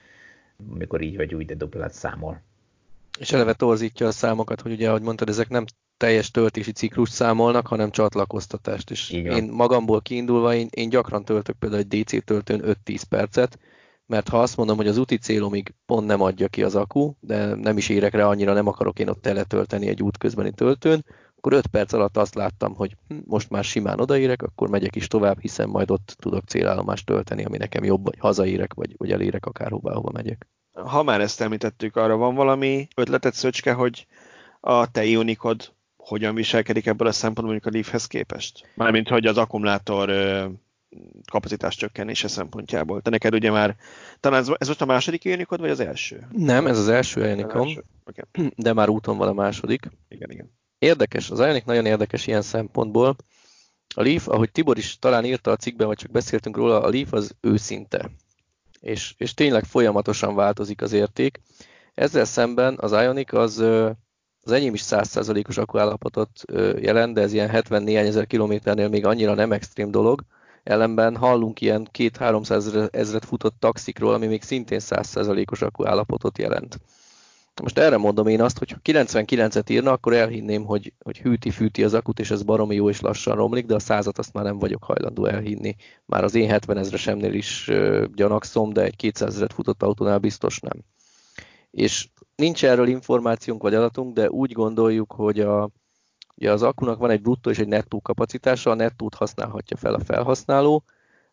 [0.73, 2.41] amikor így vagy úgy, de duplát számol.
[3.19, 5.65] És eleve torzítja a számokat, hogy ugye, ahogy mondtad, ezek nem
[5.97, 8.91] teljes töltési ciklus számolnak, hanem csatlakoztatást.
[8.91, 13.59] És én magamból kiindulva, én, én gyakran töltök például egy DC töltőn 5-10 percet,
[14.11, 17.55] mert ha azt mondom, hogy az úti célomig pont nem adja ki az akku, de
[17.55, 21.05] nem is érek rá annyira, nem akarok én ott teletölteni egy útközbeni töltőn,
[21.37, 25.07] akkor 5 perc alatt azt láttam, hogy hm, most már simán odaérek, akkor megyek is
[25.07, 29.45] tovább, hiszen majd ott tudok célállomást tölteni, ami nekem jobb, vagy hazaérek, vagy, vagy elérek
[29.45, 30.47] akárhová, hova megyek.
[30.73, 34.07] Ha már ezt említettük, arra van valami ötletet, Szöcske, hogy
[34.59, 38.71] a te ionikod hogyan viselkedik ebből a szempontból mondjuk a Leafhez képest?
[38.75, 40.09] Mármint, hogy az akkumulátor
[41.31, 43.01] kapacitás csökkenése szempontjából.
[43.01, 43.75] Te neked ugye már,
[44.19, 46.27] talán ez, ez most a második Ionikod, vagy az első?
[46.31, 47.69] Nem, ez az első Ionikom,
[48.05, 48.49] okay.
[48.55, 49.89] de már úton van a második.
[50.07, 50.51] Igen, igen.
[50.79, 53.15] Érdekes, az Ionic nagyon érdekes ilyen szempontból.
[53.95, 57.13] A Leaf, ahogy Tibor is talán írta a cikkben, vagy csak beszéltünk róla, a Leaf
[57.13, 58.11] az őszinte.
[58.79, 61.39] És, és tényleg folyamatosan változik az érték.
[61.93, 63.59] Ezzel szemben az Ionic az,
[64.41, 66.29] az enyém is 100%-os akkuállapotot
[66.79, 70.23] jelent, de ez ilyen 70 ezer kilométernél még annyira nem extrém dolog
[70.63, 76.79] ellenben hallunk ilyen 2-300 ezret futott taxikról, ami még szintén 100%-os akkuállapotot jelent.
[77.61, 81.93] Most erre mondom én azt, hogy ha 99-et írna, akkor elhinném, hogy, hogy hűti-fűti az
[81.93, 84.83] akut, és ez baromi jó és lassan romlik, de a százat azt már nem vagyok
[84.83, 85.75] hajlandó elhinni.
[86.05, 87.71] Már az én 70 ezresemnél is
[88.15, 90.83] gyanakszom, de egy 200 ezret futott autónál biztos nem.
[91.71, 95.69] És nincs erről információnk vagy adatunk, de úgy gondoljuk, hogy a,
[96.41, 99.99] Ugye az akkunak van egy bruttó és egy nettó kapacitása, a nettót használhatja fel a
[99.99, 100.83] felhasználó,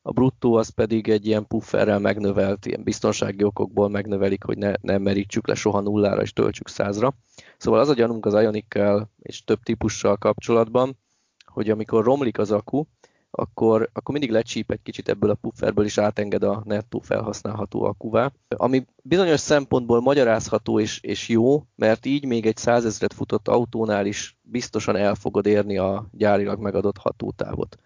[0.02, 4.98] a bruttó az pedig egy ilyen pufferrel megnövelt, ilyen biztonsági okokból megnövelik, hogy ne, ne
[4.98, 7.14] merítsük le soha nullára és töltsük százra.
[7.56, 10.98] Szóval az a gyanunk az Ionikkel és több típussal kapcsolatban,
[11.44, 12.84] hogy amikor romlik az akku,
[13.30, 18.32] akkor, akkor mindig lecsíp egy kicsit ebből a pufferből, és átenged a nettó felhasználható akuvá.
[18.48, 24.36] Ami bizonyos szempontból magyarázható és, és jó, mert így még egy százezret futott autónál is
[24.42, 27.76] biztosan el fogod érni a gyárilag megadott hatótávot.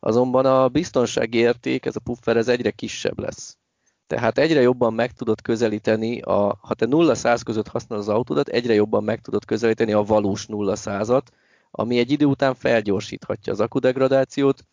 [0.00, 3.58] Azonban a biztonsági érték, ez a puffer, ez egyre kisebb lesz.
[4.06, 8.74] Tehát egyre jobban meg tudod közelíteni, a, ha te 0-100 között használod az autódat, egyre
[8.74, 11.22] jobban meg tudod közelíteni a valós 0-100-at,
[11.70, 14.64] ami egy idő után felgyorsíthatja az akudegradációt,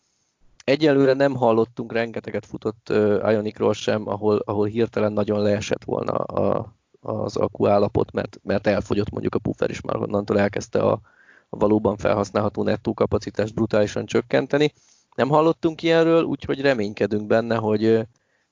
[0.68, 6.74] Egyelőre nem hallottunk, rengeteget futott uh, Ionicról sem, ahol, ahol hirtelen nagyon leesett volna a,
[7.00, 11.00] az akku állapot, mert, mert elfogyott mondjuk a puffer is, már onnantól elkezdte a,
[11.48, 14.72] a valóban felhasználható nettó kapacitást brutálisan csökkenteni.
[15.16, 18.06] Nem hallottunk ilyenről, úgyhogy reménykedünk benne, hogy,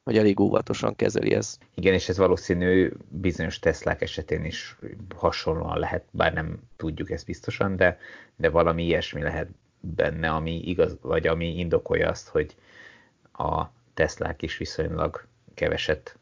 [0.04, 1.58] hogy elég óvatosan kezeli ez.
[1.74, 4.78] Igen, és ez valószínű bizonyos Teslák esetén is
[5.16, 7.98] hasonlóan lehet, bár nem tudjuk ezt biztosan, de,
[8.36, 9.48] de valami ilyesmi lehet
[9.94, 12.56] benne, ami igaz, vagy ami indokolja azt, hogy
[13.32, 16.18] a Teslák is viszonylag keveset,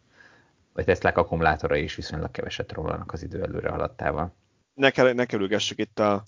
[0.73, 4.33] vagy Teslák akkumulátorai is viszonylag keveset romlanak az idő előre haladtával.
[4.75, 6.25] Ne, kell, ne kerülgessük itt a,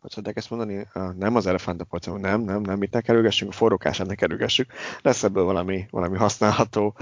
[0.00, 0.88] hogy tudják ezt mondani?
[1.18, 4.72] Nem az elefánt a nem, nem, nem, itt ne kerülgessünk, a forrókását ne kerülgessük.
[5.02, 6.96] Lesz ebből valami, valami használható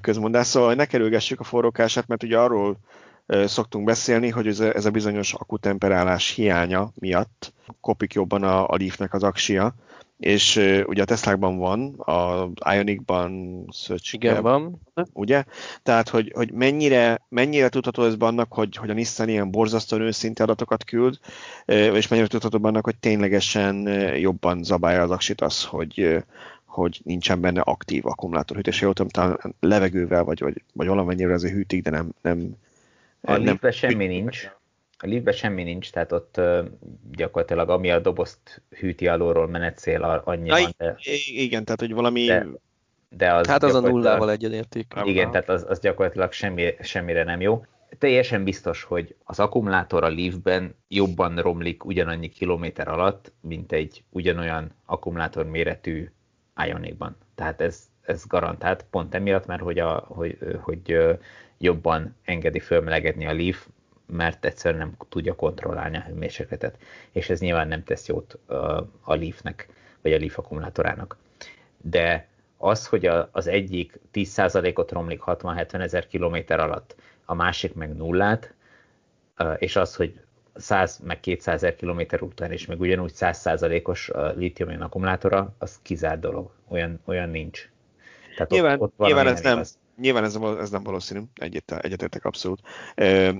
[0.00, 0.46] közmondás.
[0.46, 2.78] Szóval ne kerülgessük a forrókását, mert ugye arról
[3.44, 8.76] szoktunk beszélni, hogy ez a, ez a bizonyos akutemperálás hiánya miatt kopik jobban a, a
[8.76, 9.74] Leafnek az aksia,
[10.18, 13.64] és uh, ugye a Teslákban van, a Ionicban
[14.10, 14.80] Igen, van.
[15.12, 15.44] Ugye?
[15.82, 20.42] Tehát, hogy, hogy mennyire, mennyire tudható ez annak, hogy, hogy a Nissan ilyen borzasztóan őszinte
[20.42, 21.18] adatokat küld,
[21.66, 26.24] és mennyire tudható annak, hogy ténylegesen jobban zabálja az aksit az, hogy,
[26.64, 28.80] hogy nincsen benne aktív akkumulátorhűtés.
[28.80, 32.10] Jól tudom, talán levegővel, vagy, vagy, vagy valamennyire azért hűtik, de nem...
[32.22, 32.56] nem
[33.20, 34.50] a nem, semmi nincs.
[35.00, 36.40] A liftben semmi nincs, tehát ott
[37.12, 40.74] gyakorlatilag ami a dobozt hűti alulról menetszél, annyi van.
[40.76, 40.96] De...
[41.26, 42.26] Igen, tehát hogy valami...
[42.26, 42.46] De,
[43.08, 44.94] de az hát az a nullával egyenérték.
[45.04, 47.64] Igen, tehát az, az gyakorlatilag semmi, semmire nem jó.
[47.98, 54.70] Teljesen biztos, hogy az akkumulátor a Leafben jobban romlik ugyanannyi kilométer alatt, mint egy ugyanolyan
[54.86, 56.10] akkumulátor méretű
[56.66, 57.16] Ionicban.
[57.34, 60.96] Tehát ez, ez garantált, pont emiatt, mert hogy, a, hogy, hogy
[61.58, 63.66] jobban engedi fölmelegedni a Leaf,
[64.06, 66.78] mert egyszerűen nem tudja kontrollálni a hőmérsékletet,
[67.12, 68.38] és ez nyilván nem tesz jót
[69.00, 69.68] a Leafnek,
[70.02, 71.16] vagy a Leaf akkumulátorának.
[71.82, 78.54] De az, hogy az egyik 10%-ot romlik 60-70 ezer kilométer alatt, a másik meg nullát,
[79.58, 80.20] és az, hogy
[80.54, 86.50] 100 meg 200 ezer kilométer után is meg ugyanúgy 100%-os litium akkumulátora, az kizárt dolog.
[86.68, 87.70] Olyan, olyan nincs.
[88.34, 89.78] Tehát nyilván, ott, ott nyilván ez nem, igaz.
[90.00, 92.60] Nyilván ez, ez nem valószínű, egyet, egyetértek abszolút.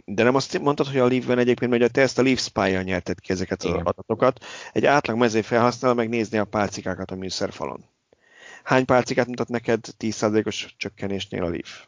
[0.05, 3.21] De nem azt mondtad, hogy a Leaf-ben egyébként, hogy te ezt a Leaf Spy-jal nyerted
[3.21, 4.45] ki ezeket az adatokat.
[4.73, 7.85] Egy átlag mezé felhasznál megnézni a pálcikákat a műszerfalon.
[8.63, 11.87] Hány pálcikát mutat neked 10%-os csökkenésnél a Leaf?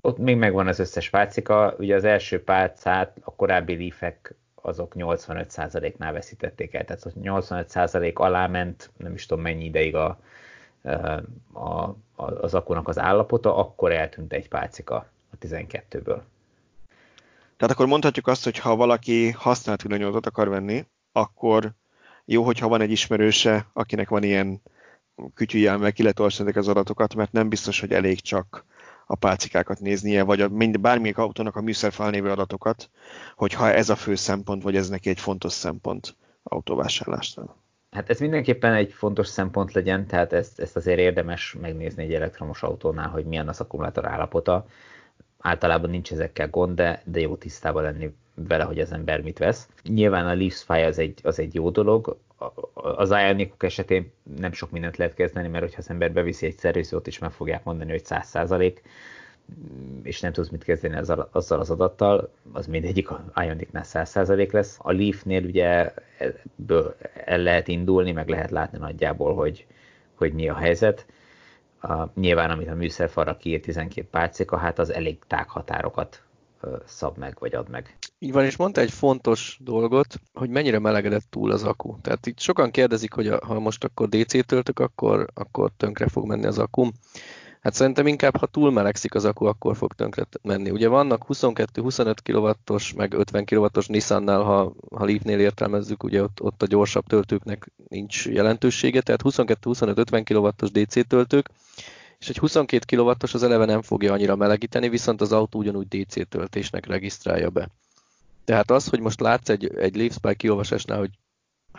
[0.00, 1.74] Ott még megvan az összes pálcika.
[1.78, 6.84] Ugye az első pálcát a korábbi Leafek azok 85%-nál veszítették el.
[6.84, 10.18] Tehát 85% alá ment, nem is tudom mennyi ideig a,
[11.52, 14.94] a, az akkónak az állapota, akkor eltűnt egy pálcika
[15.30, 16.20] a 12-ből.
[17.56, 21.72] Tehát akkor mondhatjuk azt, hogy ha valaki használt villanyautót akar venni, akkor
[22.24, 24.62] jó, hogyha van egy ismerőse, akinek van ilyen
[25.34, 26.20] kütyűjel, meg ki lehet
[26.56, 28.64] az adatokat, mert nem biztos, hogy elég csak
[29.06, 32.90] a pálcikákat néznie, vagy a, mind, bármilyen autónak a műszerfálnévő adatokat,
[33.36, 37.63] hogyha ez a fő szempont, vagy ez neki egy fontos szempont autóvásárlásnál.
[37.94, 42.62] Hát ez mindenképpen egy fontos szempont legyen, tehát ezt, ezt azért érdemes megnézni egy elektromos
[42.62, 44.66] autónál, hogy milyen az akkumulátor állapota.
[45.38, 49.68] Általában nincs ezekkel gond, de, de jó tisztában lenni vele, hogy az ember mit vesz.
[49.82, 52.18] Nyilván a Leafspy az egy, az egy jó dolog,
[52.74, 57.06] az Ionicok esetén nem sok mindent lehet kezdeni, mert hogyha az ember beviszi egy szervizót,
[57.06, 58.50] és meg fogják mondani, hogy 100
[60.02, 64.78] és nem tudsz mit kezdeni azzal, azzal az adattal, az mindegyik a Ionicnál 100% lesz.
[64.82, 69.66] A Leafnél ugye ebből el lehet indulni, meg lehet látni nagyjából, hogy,
[70.14, 71.06] hogy mi a helyzet.
[71.82, 76.24] Uh, nyilván, amit a műszerfalra kiír 12 pálcika, hát az elég tághatárokat
[76.84, 77.96] szab meg, vagy ad meg.
[78.18, 81.96] Így van, és mondta egy fontos dolgot, hogy mennyire melegedett túl az akku.
[82.00, 86.26] Tehát itt sokan kérdezik, hogy a, ha most akkor DC töltök, akkor, akkor tönkre fog
[86.26, 86.92] menni az akkum.
[87.64, 90.70] Hát szerintem inkább, ha túl melegszik az akku, akkor fog tönkre menni.
[90.70, 96.62] Ugye vannak 22-25 kW-os, meg 50 kW-os Nissannál, ha, ha Leafnél értelmezzük, ugye ott, ott
[96.62, 101.50] a gyorsabb töltőknek nincs jelentősége, tehát 22-25-50 kW-os DC töltők,
[102.18, 106.28] és egy 22 kW-os az eleve nem fogja annyira melegíteni, viszont az autó ugyanúgy DC
[106.28, 107.68] töltésnek regisztrálja be.
[108.44, 111.10] Tehát az, hogy most látsz egy, egy LeafSpy kiolvasásnál, hogy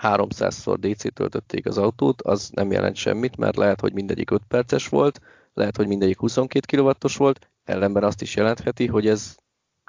[0.02, 4.88] 300-szor DC töltötték az autót, az nem jelent semmit, mert lehet, hogy mindegyik 5 perces
[4.88, 5.22] volt,
[5.56, 9.36] lehet, hogy mindegyik 22 kW-os volt, ellenben azt is jelentheti, hogy ez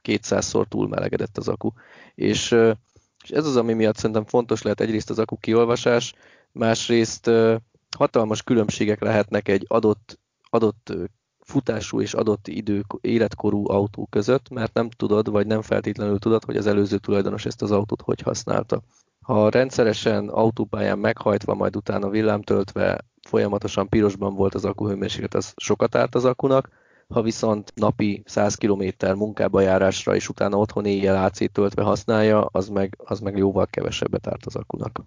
[0.03, 1.71] 200-szor túl melegedett az akku.
[2.15, 2.51] És,
[3.25, 6.15] és ez az, ami miatt szerintem fontos lehet egyrészt az akku kiolvasás,
[6.53, 7.31] másrészt
[7.97, 10.19] hatalmas különbségek lehetnek egy adott
[10.51, 10.93] adott
[11.39, 16.57] futású és adott idő, életkorú autó között, mert nem tudod, vagy nem feltétlenül tudod, hogy
[16.57, 18.83] az előző tulajdonos ezt az autót hogy használta.
[19.21, 26.15] Ha rendszeresen autópályán meghajtva, majd utána villámtöltve folyamatosan pirosban volt az akkuhőmérséklet, az sokat árt
[26.15, 26.69] az akunak,
[27.09, 28.85] ha viszont napi 100 km
[29.15, 34.27] munkába járásra és utána otthon éjjel AC töltve használja, az meg, az meg jóval kevesebbet
[34.27, 35.01] árt az akunak.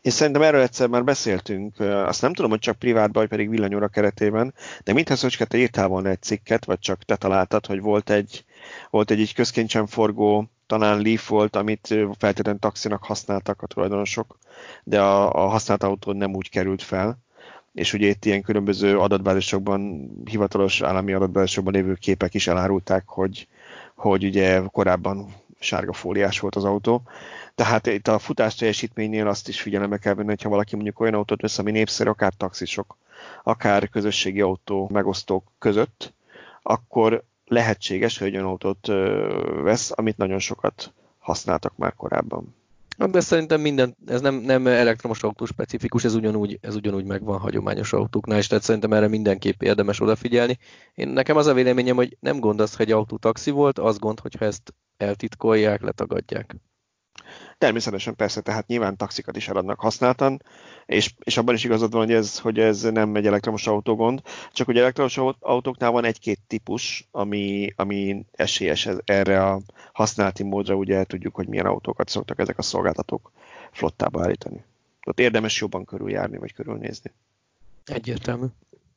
[0.00, 3.88] Én szerintem erről egyszer már beszéltünk, azt nem tudom, hogy csak privátban, vagy pedig villanyóra
[3.88, 8.10] keretében, de mintha Szöcske, te írtál volna egy cikket, vagy csak te találtad, hogy volt
[8.10, 8.44] egy,
[8.90, 14.38] volt egy így közkéntsen forgó, talán Leaf volt, amit feltétlenül taxinak használtak a tulajdonosok,
[14.84, 17.18] de a, a használt autó nem úgy került fel,
[17.72, 23.48] és ugye itt ilyen különböző adatbázisokban, hivatalos állami adatbázisokban lévő képek is elárulták, hogy,
[23.94, 27.02] hogy ugye korábban sárga fóliás volt az autó.
[27.54, 31.40] Tehát itt a futás teljesítménynél azt is figyelembe kell venni, hogyha valaki mondjuk olyan autót
[31.40, 32.96] vesz, ami népszerű, akár taxisok,
[33.42, 36.12] akár közösségi autó megosztók között,
[36.62, 38.86] akkor lehetséges, hogy olyan autót
[39.62, 42.54] vesz, amit nagyon sokat használtak már korábban.
[43.06, 47.92] De szerintem minden, ez nem, nem elektromos autó specifikus, ez ugyanúgy, ez ugyanúgy megvan hagyományos
[47.92, 50.58] autóknál, és tehát szerintem erre mindenképp érdemes odafigyelni.
[50.94, 53.98] Én nekem az a véleményem, hogy nem gond az, hogy egy autó taxi volt, az
[53.98, 56.56] gond, hogyha ezt eltitkolják, letagadják.
[57.58, 60.42] Természetesen persze, tehát nyilván taxikat is eladnak használtan,
[60.86, 64.20] és, és abban is igazad van, hogy ez, hogy ez nem egy elektromos autógond,
[64.52, 69.60] csak hogy elektromos autóknál van egy-két típus, ami, ami esélyes erre a
[69.92, 73.32] használati módra, ugye tudjuk, hogy milyen autókat szoktak ezek a szolgáltatók
[73.70, 74.64] flottába állítani.
[75.06, 77.12] Ott érdemes jobban körüljárni, vagy körülnézni.
[77.84, 78.46] Egyértelmű.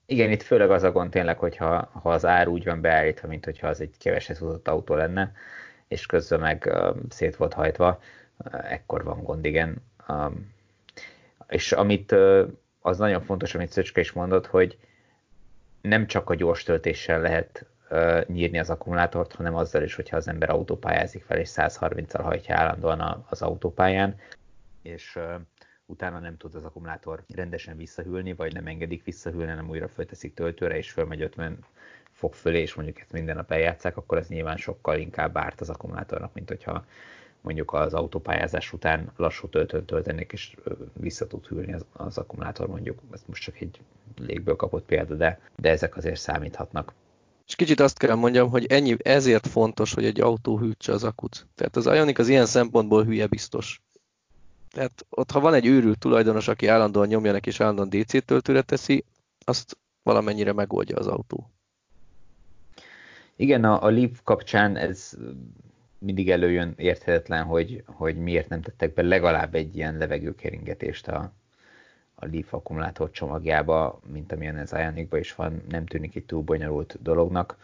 [0.06, 3.46] Igen, itt főleg az a gond tényleg, hogyha ha az ár úgy van beállítva, mint
[3.46, 5.32] hogyha az egy keveset hozott autó lenne,
[5.92, 6.74] és közben meg
[7.10, 8.02] szét volt hajtva,
[8.52, 9.84] ekkor van gond, igen.
[11.48, 12.16] És amit
[12.82, 14.78] az nagyon fontos, amit Szöcske is mondott, hogy
[15.82, 17.66] nem csak a gyors töltéssel lehet
[18.28, 23.26] nyírni az akkumulátort, hanem azzal is, hogyha az ember autópályázik fel, és 130-al hajtja állandóan
[23.30, 24.16] az autópályán,
[24.82, 25.20] és
[25.86, 30.78] utána nem tud az akkumulátor rendesen visszahűlni, vagy nem engedik visszahűlni, hanem újra fölteszik töltőre,
[30.78, 31.66] és fölmegy 50
[32.22, 35.70] fok fölé, és mondjuk ezt minden nap eljátszák, akkor ez nyilván sokkal inkább árt az
[35.70, 36.86] akkumulátornak, mint hogyha
[37.42, 40.56] mondjuk az autópályázás után lassú töltőn töltenék, és
[40.94, 43.00] vissza tud hűlni az, az akkumulátor mondjuk.
[43.14, 43.80] Ez most csak egy
[44.16, 46.94] légből kapott példa, de, de ezek azért számíthatnak.
[47.48, 51.48] És kicsit azt kell mondjam, hogy ennyi, ezért fontos, hogy egy autó hűtse az akut.
[51.56, 53.82] Tehát az Ionic az ilyen szempontból hülye biztos.
[54.70, 58.62] Tehát ott, ha van egy őrült tulajdonos, aki állandóan nyomja neki és állandóan DC töltőre
[58.62, 59.06] teszi,
[59.46, 61.52] azt valamennyire megoldja az autó.
[63.42, 65.18] Igen, a, a Leaf kapcsán ez
[65.98, 71.32] mindig előjön érthetetlen, hogy, hogy miért nem tettek be legalább egy ilyen levegőkeringetést a,
[72.16, 76.98] a Leaf akkumulátor csomagjába, mint amilyen ez Ionicban is van, nem tűnik itt túl bonyolult
[77.02, 77.58] dolognak.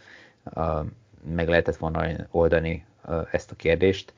[1.36, 2.86] Meg lehetett volna oldani
[3.32, 4.14] ezt a kérdést.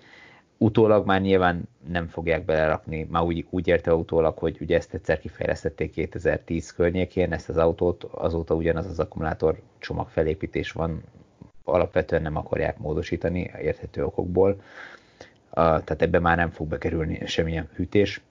[0.58, 5.20] Utólag már nyilván nem fogják belerakni, már úgy, úgy érte utólag, hogy ugye ezt egyszer
[5.20, 11.04] kifejlesztették 2010 környékén, ezt az autót, azóta ugyanaz az akkumulátor csomag felépítés van
[11.72, 14.62] alapvetően nem akarják módosítani érthető okokból,
[15.54, 18.22] tehát ebbe már nem fog bekerülni semmilyen hűtés,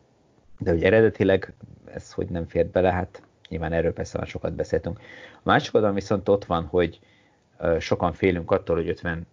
[0.59, 1.53] de hogy eredetileg
[1.94, 4.98] ez hogy nem fért bele, hát nyilván erről persze már sokat beszéltünk.
[5.35, 7.01] A másik oldalon viszont ott van, hogy
[7.79, 9.27] sokan félünk attól, hogy 50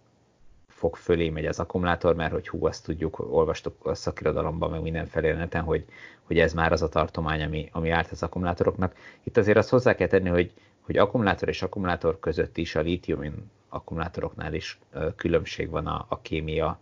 [0.68, 5.32] fok fölé megy az akkumulátor, mert hogy hú, azt tudjuk, olvastuk a szakirodalomban, meg mindenfelé
[5.32, 5.84] neten, hogy,
[6.22, 8.96] hogy ez már az a tartomány, ami, ami árt az akkumulátoroknak.
[9.22, 13.50] Itt azért azt hozzá kell tenni, hogy, hogy akkumulátor és akkumulátor között is a lítium
[13.76, 14.78] akkumulátoroknál is
[15.16, 16.78] különbség van a, a kémia,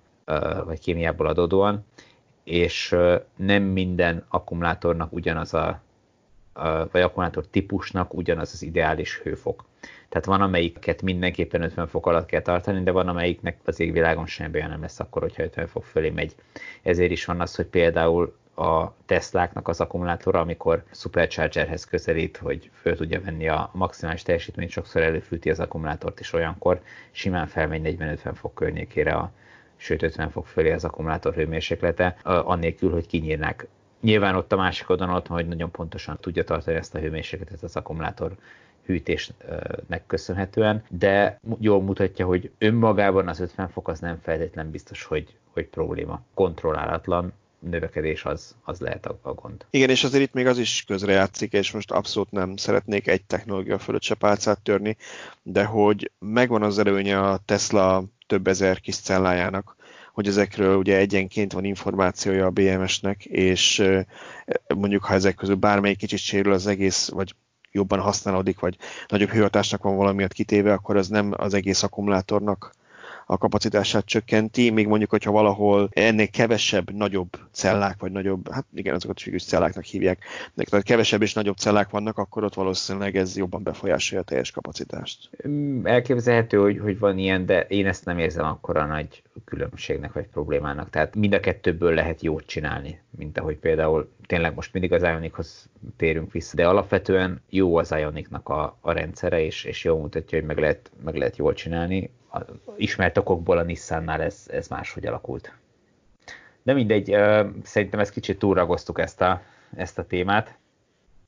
[0.65, 1.85] vagy kémiából adódóan,
[2.45, 2.97] és
[3.37, 5.81] nem minden akkumulátornak ugyanaz a,
[6.93, 9.65] vagy akkumulátor típusnak ugyanaz az ideális hőfok.
[10.09, 14.55] Tehát van, amelyiket mindenképpen 50 fok alatt kell tartani, de van, amelyiknek az égvilágon semmi
[14.55, 16.35] olyan nem lesz akkor, hogyha 50 fok fölé megy.
[16.83, 22.97] Ezért is van az, hogy például a Tesláknak az akkumulátora, amikor superchargerhez közelít, hogy föl
[22.97, 28.55] tudja venni a maximális teljesítményt, sokszor előfűti az akkumulátort, és olyankor simán felmegy 40-50 fok
[28.55, 29.31] környékére, a,
[29.77, 33.67] sőt 50 fok fölé az akkumulátor hőmérséklete, annélkül, hogy kinyírnák.
[34.01, 37.77] Nyilván ott a másik oldalon ott, hogy nagyon pontosan tudja tartani ezt a hőmérsékletet az
[37.77, 38.37] akkumulátor
[38.87, 45.37] hűtésnek köszönhetően, de jól mutatja, hogy önmagában az 50 fok az nem feltétlen biztos, hogy,
[45.53, 46.23] hogy probléma.
[46.35, 47.33] Kontrollálatlan,
[47.69, 49.67] növekedés az, az lehet a, a gond.
[49.71, 53.79] Igen, és azért itt még az is közrejátszik, és most abszolút nem szeretnék egy technológia
[53.79, 54.97] fölött se pálcát törni,
[55.43, 59.77] de hogy megvan az előnye a Tesla több ezer kis cellájának,
[60.13, 63.85] hogy ezekről ugye egyenként van információja a BMS-nek, és
[64.75, 67.35] mondjuk ha ezek közül bármelyik kicsit sérül az egész, vagy
[67.71, 68.77] jobban használódik, vagy
[69.09, 72.75] nagyobb hőhatásnak van valamiatt kitéve, akkor az nem az egész akkumulátornak
[73.27, 78.95] a kapacitását csökkenti, még mondjuk, hogyha valahol ennél kevesebb, nagyobb cellák, vagy nagyobb, hát igen,
[78.95, 83.37] azokat is celláknak hívják, de tehát kevesebb és nagyobb cellák vannak, akkor ott valószínűleg ez
[83.37, 85.31] jobban befolyásolja a teljes kapacitást.
[85.49, 90.27] Mm, elképzelhető, hogy, hogy van ilyen, de én ezt nem érzem akkora nagy különbségnek vagy
[90.27, 90.91] problémának.
[90.91, 95.69] Tehát mind a kettőből lehet jót csinálni, mint ahogy például tényleg most mindig az Ionichoz
[95.97, 100.47] térünk vissza, de alapvetően jó az Ionicnak a, a rendszere, és, és jól mutatja, hogy
[100.47, 102.41] meg lehet, meg lehet jól csinálni a
[102.77, 105.55] ismert okokból a Nissannál ez, ez máshogy alakult.
[106.63, 107.17] De mindegy,
[107.63, 109.43] szerintem ezt kicsit túlragoztuk ezt a,
[109.77, 110.59] ezt a témát.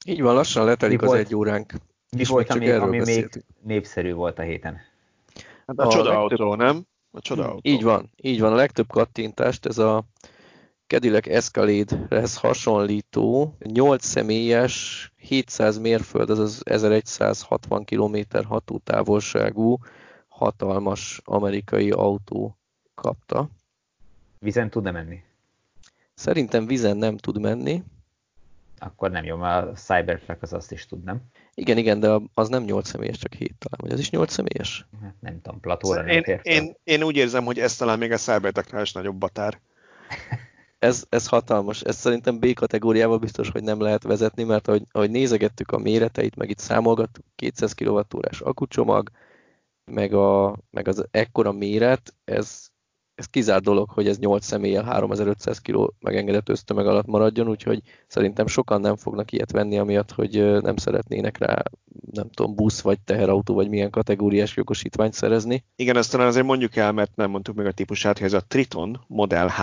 [0.06, 1.72] Így van, lassan letelik mi az volt, egy óránk.
[2.16, 4.80] Mi volt, ami, ami még népszerű volt a héten?
[5.66, 6.86] Hát a, a csodautó, nem?
[7.10, 7.60] A csodautó.
[7.62, 8.52] Így van, így van.
[8.52, 10.04] A legtöbb kattintást ez a
[10.86, 19.78] Cadillac Escalade-hez hasonlító 8 személyes, 700 mérföld, az 1160 km hatótávolságú
[20.28, 22.58] hatalmas amerikai autó
[22.94, 23.48] kapta.
[24.38, 25.22] Vizen tud-e menni?
[26.14, 27.82] Szerintem vizen nem tud menni.
[28.78, 31.20] Akkor nem jó, mert a Cybertruck az azt is tud, nem?
[31.54, 33.80] Igen, igen, de az nem 8 személyes, csak 7 talán.
[33.82, 34.86] Vagy az is 8 személyes?
[35.02, 38.16] Hát nem tudom, platóra nem én, én, én, úgy érzem, hogy ez talán még a
[38.16, 39.60] Cybertrucknál is nagyobb batár.
[40.78, 41.80] ez, ez hatalmas.
[41.80, 46.36] Ez szerintem B kategóriával biztos, hogy nem lehet vezetni, mert ahogy, ahogy nézegettük a méreteit,
[46.36, 48.02] meg itt számolgattuk, 200 kWh
[48.38, 49.10] akucsomag,
[49.92, 52.68] meg, a, meg az ekkora méret, ez,
[53.14, 58.46] ez kizárt dolog, hogy ez 8 személlyel 3500 kg megengedett ösztömeg alatt maradjon, úgyhogy szerintem
[58.46, 61.62] sokan nem fognak ilyet venni, amiatt, hogy nem szeretnének rá,
[62.12, 65.64] nem tudom, busz vagy teherautó, vagy milyen kategóriás jogosítványt szerezni.
[65.76, 68.46] Igen, ezt talán azért mondjuk el, mert nem mondtuk meg a típusát, hogy ez a
[68.48, 69.60] Triton Model H,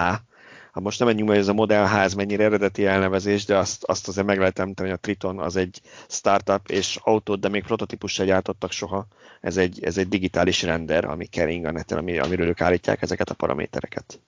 [0.73, 4.07] Hát most nem menjünk hogy ez a Model H mennyire eredeti elnevezés, de azt, azt
[4.07, 8.11] azért meg lehet említeni, hogy a Triton az egy startup és autót, de még prototípus
[8.11, 9.07] se gyártottak soha.
[9.41, 13.29] Ez egy, ez egy digitális render, ami kering a neten, ami, amiről ők állítják ezeket
[13.29, 14.19] a paramétereket.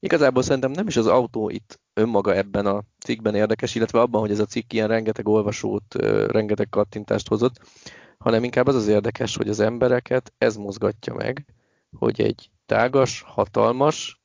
[0.00, 4.30] Igazából szerintem nem is az autó itt önmaga ebben a cikkben érdekes, illetve abban, hogy
[4.30, 5.94] ez a cikk ilyen rengeteg olvasót,
[6.30, 7.60] rengeteg kattintást hozott,
[8.18, 11.44] hanem inkább az az érdekes, hogy az embereket ez mozgatja meg,
[11.98, 14.23] hogy egy tágas, hatalmas,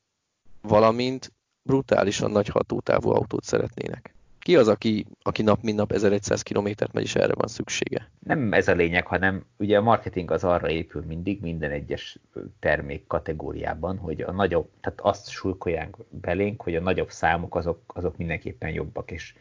[0.61, 1.31] valamint
[1.61, 4.13] brutálisan nagy hatótávú autót szeretnének.
[4.39, 8.09] Ki az, aki, aki nap mint nap 1100 kilométert megy, és erre van szüksége?
[8.19, 12.17] Nem ez a lényeg, hanem ugye a marketing az arra épül mindig, minden egyes
[12.59, 18.17] termék kategóriában, hogy a nagyobb, tehát azt sulkolják belénk, hogy a nagyobb számok azok, azok
[18.17, 19.33] mindenképpen jobbak, és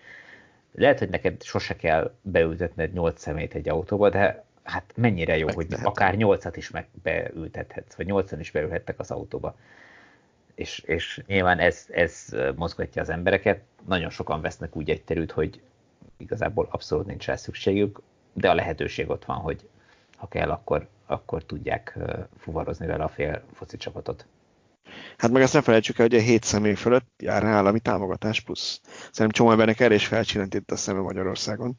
[0.72, 5.66] lehet, hogy neked sose kell beültetned 8 szemét egy autóba, de hát mennyire jó, hogy
[5.82, 9.56] akár 8-at is meg beültethetsz, vagy 8 is beülhettek az autóba
[10.58, 13.60] és, és nyilván ez, ez mozgatja az embereket.
[13.86, 15.60] Nagyon sokan vesznek úgy egy terült, hogy
[16.16, 18.00] igazából abszolút nincs rá szükségük,
[18.32, 19.68] de a lehetőség ott van, hogy
[20.16, 21.98] ha kell, akkor, akkor tudják
[22.38, 24.26] fuvarozni vele a fél foci csapatot.
[25.16, 28.80] Hát meg azt nem felejtsük el, hogy a hét személy fölött jár állami támogatás plusz.
[28.84, 31.78] Szerintem csomó embernek erre is felcsillant itt a szeme Magyarországon.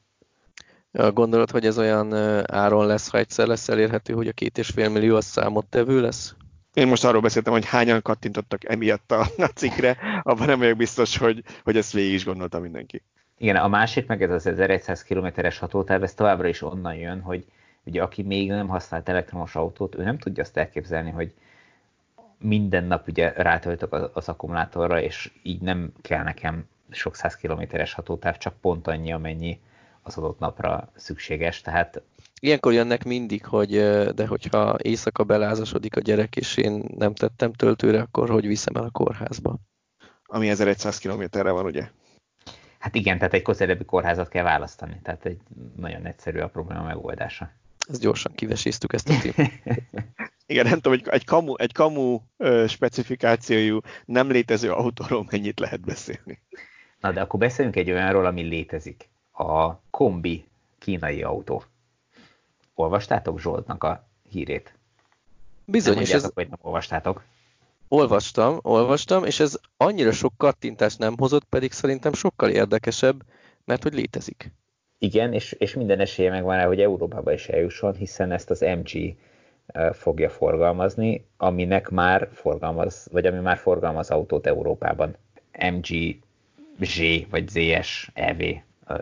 [0.92, 2.14] Gondolod, hogy ez olyan
[2.46, 6.36] áron lesz, ha egyszer lesz elérhető, hogy a két és fél millió az számottevő lesz?
[6.74, 11.18] Én most arról beszéltem, hogy hányan kattintottak emiatt a, a cikkre, abban nem vagyok biztos,
[11.18, 13.04] hogy, hogy ezt végig is gondolta mindenki.
[13.38, 17.46] Igen, a másik meg ez az 1100 kilométeres hatótáv, ez továbbra is onnan jön, hogy
[17.84, 21.34] ugye aki még nem használt elektromos autót, ő nem tudja azt elképzelni, hogy
[22.38, 27.94] minden nap ugye rátöltök az, az akkumulátorra, és így nem kell nekem sok száz kilométeres
[27.94, 29.60] hatótáv, csak pont annyi, amennyi
[30.02, 31.62] az adott napra szükséges.
[31.62, 32.02] Tehát
[32.40, 33.70] Ilyenkor jönnek mindig, hogy
[34.14, 38.84] de hogyha éjszaka belázasodik a gyerek, és én nem tettem töltőre, akkor hogy viszem el
[38.84, 39.58] a kórházba?
[40.26, 41.90] Ami 1100 kilométerre van, ugye?
[42.80, 45.40] Hát igen, tehát egy közelebbi kórházat kell választani, tehát egy
[45.76, 47.52] nagyon egyszerű a probléma megoldása.
[47.90, 49.34] Ezt gyorsan kiveséztük ezt a tím.
[50.46, 52.20] igen, nem tudom, hogy egy kamu, egy kamu
[52.68, 56.42] specifikációjú, nem létező autóról mennyit lehet beszélni.
[57.00, 59.10] Na, de akkor beszéljünk egy olyanról, ami létezik.
[59.32, 60.48] A kombi
[60.80, 61.64] kínai autó.
[62.80, 64.74] Olvastátok Zsoltnak a hírét?
[65.66, 66.32] Bizony, nem és ez...
[66.34, 67.24] hogy nem olvastátok.
[67.88, 73.22] Olvastam, olvastam, és ez annyira sok kattintást nem hozott, pedig szerintem sokkal érdekesebb,
[73.66, 74.52] mert hogy létezik.
[74.98, 79.16] Igen, és, és minden esélye megvan rá, hogy Európába is eljusson, hiszen ezt az MG
[79.94, 85.16] fogja forgalmazni, aminek már forgalmaz, vagy ami már forgalmaz autót Európában.
[85.72, 86.16] MG
[86.80, 87.00] Z
[87.30, 88.42] vagy ZS EV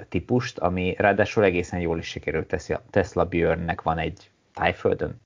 [0.10, 2.56] típust, ami ráadásul egészen jól is sikerült.
[2.90, 5.22] Tesla Björnnek van egy tájföldön?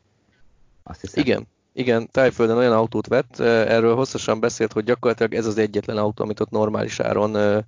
[0.83, 1.23] Azt hiszem.
[1.23, 6.23] Igen, igen, tájföldön olyan autót vett, erről hosszasan beszélt, hogy gyakorlatilag ez az egyetlen autó,
[6.23, 7.63] amit ott normális áron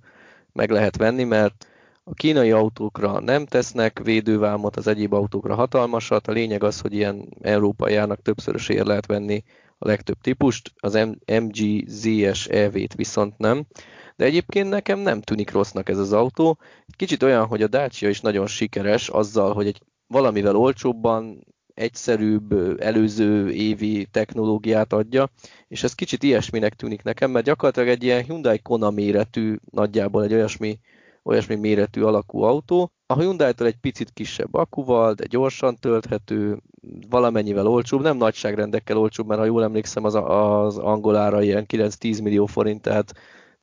[0.52, 1.66] meg lehet venni, mert
[2.04, 6.28] a kínai autókra nem tesznek védővámot, az egyéb autókra hatalmasat.
[6.28, 9.44] A lényeg az, hogy ilyen európai árnak többszörösért lehet venni
[9.78, 13.64] a legtöbb típust, az MG ZS EV-t viszont nem
[14.16, 16.58] de egyébként nekem nem tűnik rossznak ez az autó.
[16.96, 21.44] Kicsit olyan, hogy a Dacia is nagyon sikeres azzal, hogy egy valamivel olcsóbban,
[21.74, 25.30] egyszerűbb, előző évi technológiát adja,
[25.68, 30.32] és ez kicsit ilyesminek tűnik nekem, mert gyakorlatilag egy ilyen Hyundai Kona méretű, nagyjából egy
[30.32, 30.78] olyasmi,
[31.22, 32.92] olyasmi méretű alakú autó.
[33.06, 36.62] A Hyundai-tól egy picit kisebb akuval, de gyorsan tölthető,
[37.08, 42.46] valamennyivel olcsóbb, nem nagyságrendekkel olcsóbb, mert ha jól emlékszem, az, az angolára ilyen 9-10 millió
[42.46, 43.12] forint, tehát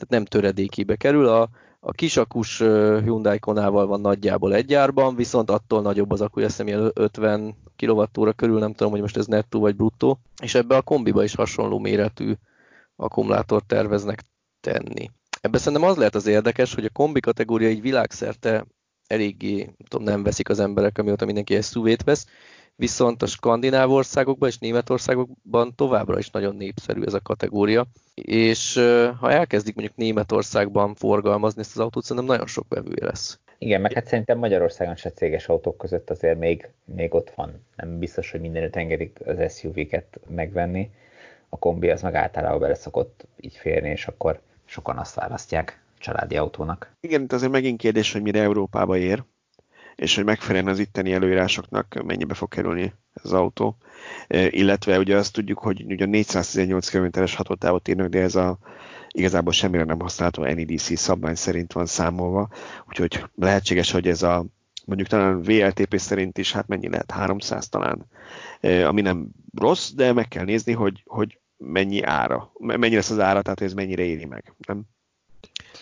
[0.02, 1.28] tehát nem töredékibe kerül.
[1.28, 1.50] A,
[1.80, 2.58] a kisakus
[3.04, 8.60] Hyundai Konával van nagyjából egy árban, viszont attól nagyobb az akkuja, azt 50 kWh körül,
[8.60, 12.34] nem tudom, hogy most ez nettó vagy bruttó, és ebbe a kombiba is hasonló méretű
[12.96, 14.24] akkumulátort terveznek
[14.62, 15.10] tenni.
[15.42, 18.66] Ebben szerintem az lehet az érdekes, hogy a kombi kategória így világszerte
[19.08, 22.28] eléggé tudom, nem veszik az emberek, amióta mindenki SUV-t vesz,
[22.76, 28.76] viszont a skandináv országokban és Németországokban továbbra is nagyon népszerű ez a kategória, és
[29.20, 33.40] ha elkezdik mondjuk Németországban forgalmazni ezt az autót, szerintem nagyon sok vevője lesz.
[33.58, 37.66] Igen, meg hát szerintem Magyarországon se céges autók között azért még, még ott van.
[37.76, 40.92] Nem biztos, hogy mindenütt engedik az SUV-ket megvenni.
[41.50, 46.38] A kombi az meg általában bele szokott így férni, és akkor sokan azt választják családi
[46.38, 46.96] autónak.
[47.00, 49.24] Igen, itt azért megint kérdés, hogy mire Európába ér,
[49.96, 53.78] és hogy megfeleljen az itteni előírásoknak, mennyibe fog kerülni az autó.
[54.28, 58.58] E, illetve ugye azt tudjuk, hogy ugye 418 km-es hatótávot írnak, de ez a
[59.10, 62.50] igazából semmire nem használható NEDC szabvány szerint van számolva,
[62.88, 64.46] úgyhogy lehetséges, hogy ez a
[64.86, 68.06] mondjuk talán VLTP szerint is, hát mennyi lehet, 300 talán,
[68.60, 69.28] e, ami nem
[69.58, 73.74] rossz, de meg kell nézni, hogy, hogy mennyi ára, mennyi lesz az ára, tehát ez
[73.74, 74.54] mennyire éri meg.
[74.68, 74.84] Nem?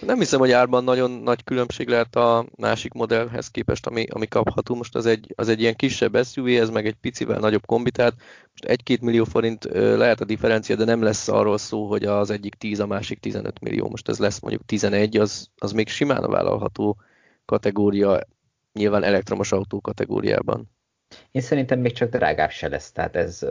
[0.02, 4.76] Nem hiszem, hogy árban nagyon nagy különbség lehet a másik modellhez képest, ami, ami kapható.
[4.76, 8.14] Most az egy, az egy ilyen kisebb SUV, ez meg egy picivel nagyobb kombi, tehát
[8.42, 12.56] most 1-2 millió forint lehet a differencia, de nem lesz arról szó, hogy az egyik
[12.56, 13.90] 10, a másik 15 millió.
[13.90, 16.98] Most ez lesz mondjuk 11, az, az még simán a vállalható
[17.46, 18.20] kategória,
[18.74, 20.70] nyilván elektromos autó kategóriában.
[21.32, 23.46] Én szerintem még csak drágább se lesz, tehát ez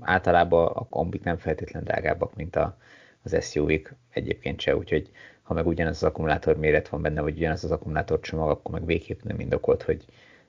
[0.00, 2.76] általában a kombik nem feltétlenül drágábbak, mint a,
[3.22, 5.10] az SUV-k egyébként se, úgyhogy
[5.46, 8.84] ha meg ugyanaz az akkumulátor méret van benne, vagy ugyanaz az akkumulátor csomag, akkor meg
[8.86, 10.04] végképp nem indokolt, hogy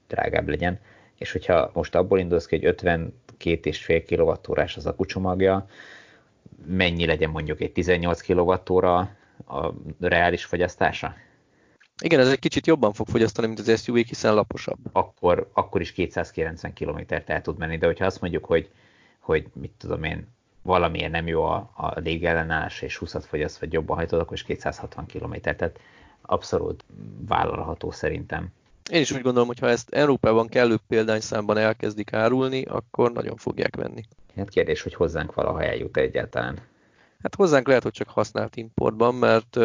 [0.07, 0.79] drágább legyen.
[1.15, 5.67] És hogyha most abból indulsz ki, hogy 52,5 kWh az akkucsomagja,
[6.65, 8.83] mennyi legyen mondjuk egy 18 kWh
[9.45, 11.15] a reális fogyasztása?
[12.01, 14.79] Igen, ez egy kicsit jobban fog fogyasztani, mint az SUV, hiszen laposabb.
[14.91, 18.69] Akkor, akkor is 290 km-t el tud menni, de hogyha azt mondjuk, hogy,
[19.19, 20.27] hogy mit tudom én,
[20.67, 25.05] valamiért nem jó a, a légellenállás, és 20-at fogyaszt, vagy jobban hajtod, akkor is 260
[25.05, 25.33] km.
[25.41, 25.79] Tehát
[26.21, 26.85] abszolút
[27.27, 28.47] vállalható szerintem.
[28.91, 33.75] Én is úgy gondolom, hogy ha ezt Európában kellő példányszámban elkezdik árulni, akkor nagyon fogják
[33.75, 34.03] venni.
[34.35, 36.59] Hát kérdés, hogy hozzánk valaha eljut egyáltalán.
[37.21, 39.59] Hát hozzánk lehet, hogy csak használt importban, mert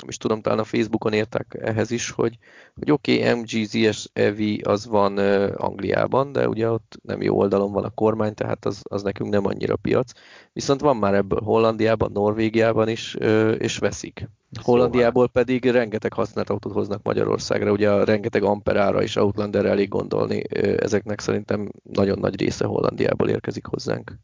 [0.00, 2.38] nem is tudom, talán a Facebookon értek ehhez is, hogy,
[2.74, 5.18] hogy oké, okay, MGZS EV az van
[5.48, 9.46] Angliában, de ugye ott nem jó oldalon van a kormány, tehát az, az nekünk nem
[9.46, 10.12] annyira piac.
[10.52, 13.14] Viszont van már ebből Hollandiában, Norvégiában is,
[13.58, 14.28] és veszik.
[14.62, 20.42] Hollandiából pedig rengeteg használt autót hoznak Magyarországra, ugye a rengeteg amperára és Outlanderre elég gondolni,
[20.58, 24.18] ezeknek szerintem nagyon nagy része Hollandiából érkezik hozzánk.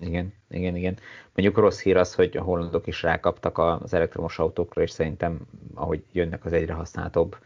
[0.00, 0.98] Igen, igen, igen.
[1.34, 5.40] Mondjuk rossz hír az, hogy a hollandok is rákaptak az elektromos autókra, és szerintem,
[5.74, 7.36] ahogy jönnek az egyre használtabb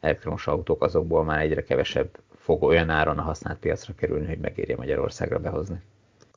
[0.00, 4.76] elektromos autók, azokból már egyre kevesebb fog olyan áron a használt piacra kerülni, hogy megérje
[4.76, 5.80] Magyarországra behozni.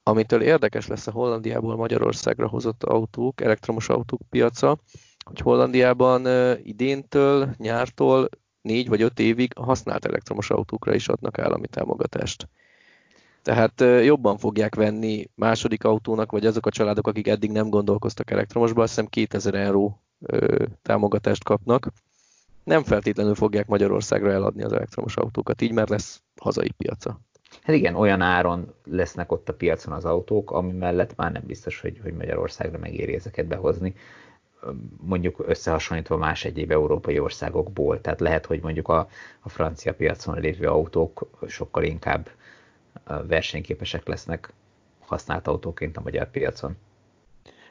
[0.03, 4.77] Amitől érdekes lesz a Hollandiából Magyarországra hozott autók, elektromos autók piaca,
[5.25, 6.27] hogy Hollandiában
[6.63, 8.29] idéntől, nyártól
[8.61, 12.47] négy vagy öt évig a használt elektromos autókra is adnak állami támogatást.
[13.45, 18.81] Tehát jobban fogják venni második autónak, vagy azok a családok, akik eddig nem gondolkoztak elektromosba,
[18.81, 20.01] azt hiszem 2000 euró
[20.81, 21.91] támogatást kapnak.
[22.63, 27.19] Nem feltétlenül fogják Magyarországra eladni az elektromos autókat, így már lesz hazai piaca.
[27.61, 31.81] Hát igen, olyan áron lesznek ott a piacon az autók, ami mellett már nem biztos,
[31.81, 33.95] hogy, hogy Magyarországra megéri ezeket behozni
[35.01, 38.01] mondjuk összehasonlítva más egyéb európai országokból.
[38.01, 39.07] Tehát lehet, hogy mondjuk a,
[39.39, 42.29] a francia piacon lévő autók sokkal inkább
[43.27, 44.53] versenyképesek lesznek
[44.99, 46.75] használt autóként a magyar piacon.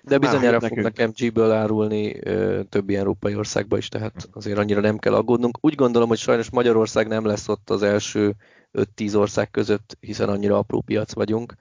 [0.03, 5.15] De bizonyára fognak MG-ből árulni ö, többi európai országba is, tehát azért annyira nem kell
[5.15, 5.59] aggódnunk.
[5.61, 8.35] Úgy gondolom, hogy sajnos Magyarország nem lesz ott az első
[8.73, 11.55] 5-10 ország között, hiszen annyira apró piac vagyunk.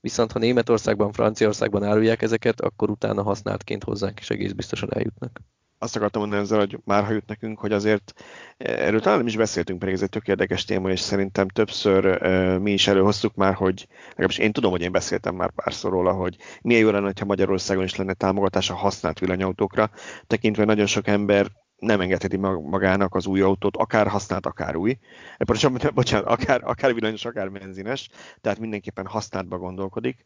[0.00, 5.40] Viszont ha Németországban, Franciaországban árulják ezeket, akkor utána használtként hozzánk is egész biztosan eljutnak
[5.82, 8.12] azt akartam mondani ezzel, hogy már ha jut nekünk, hogy azért
[8.56, 12.04] eh, erről talán nem is beszéltünk, pedig ez egy tök érdekes téma, és szerintem többször
[12.04, 16.12] uh, mi is előhoztuk már, hogy legalábbis én tudom, hogy én beszéltem már párszor róla,
[16.12, 19.90] hogy milyen jó lenne, ha Magyarországon is lenne támogatás a használt villanyautókra,
[20.26, 24.98] tekintve nagyon sok ember nem engedheti magának az új autót, akár használt, akár új.
[25.38, 28.08] Bocsánat, bocsánat akár, akár villanyos, akár benzines,
[28.40, 30.22] tehát mindenképpen használtba gondolkodik.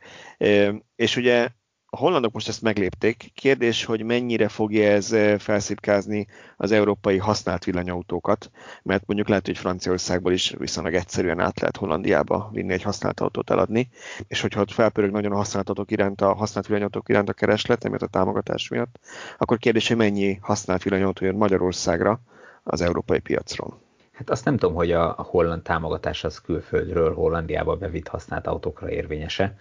[0.96, 1.48] És ugye
[1.94, 3.30] a hollandok most ezt meglépték.
[3.34, 6.26] Kérdés, hogy mennyire fogja ez eh, felszítkázni
[6.56, 8.50] az európai használt villanyautókat,
[8.82, 13.50] mert mondjuk lehet, hogy Franciaországból is viszonylag egyszerűen át lehet Hollandiába vinni egy használt autót
[13.50, 13.88] eladni,
[14.28, 17.84] és hogyha ott felpörög nagyon a használt autók iránt, a használt villanyautók iránt a kereslet,
[17.84, 18.98] emiatt a támogatás miatt,
[19.38, 22.20] akkor kérdés, hogy mennyi használt villanyautó jön Magyarországra
[22.62, 23.82] az európai piacról.
[24.12, 29.56] Hát azt nem tudom, hogy a holland támogatás az külföldről Hollandiába bevitt használt autókra érvényese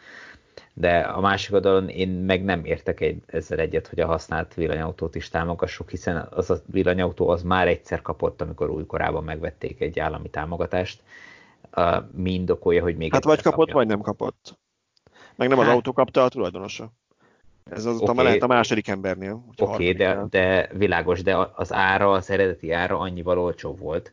[0.73, 5.15] de a másik oldalon én meg nem értek egy, ezzel egyet, hogy a használt villanyautót
[5.15, 10.29] is támogassuk, hiszen az a villanyautó az már egyszer kapott, amikor újkorában megvették egy állami
[10.29, 11.01] támogatást.
[12.11, 13.73] mi indokolja, hogy még Hát vagy kapott, kapja.
[13.73, 14.57] vagy nem kapott.
[15.35, 16.91] Meg nem hát, az autó kapta a tulajdonosa.
[17.63, 18.23] Ez az okay.
[18.23, 19.45] lehet a második embernél.
[19.57, 24.11] Oké, okay, de, de világos, de az ára, az eredeti ára annyival olcsó volt.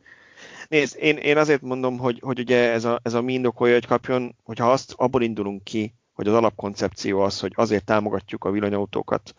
[0.67, 3.85] Nézd, én, én azért mondom, hogy, hogy ugye ez a, ez a mi indokolja, hogy
[3.85, 9.33] kapjon, hogyha azt abból indulunk ki, hogy az alapkoncepció az, hogy azért támogatjuk a villanyautókat,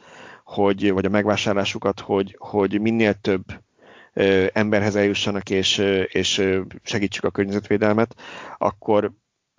[0.45, 3.45] hogy, vagy a megvásárlásukat, hogy, hogy minél több
[4.13, 6.49] ö, emberhez eljussanak, és, és
[6.83, 8.15] segítsük a környezetvédelmet,
[8.59, 9.13] akkor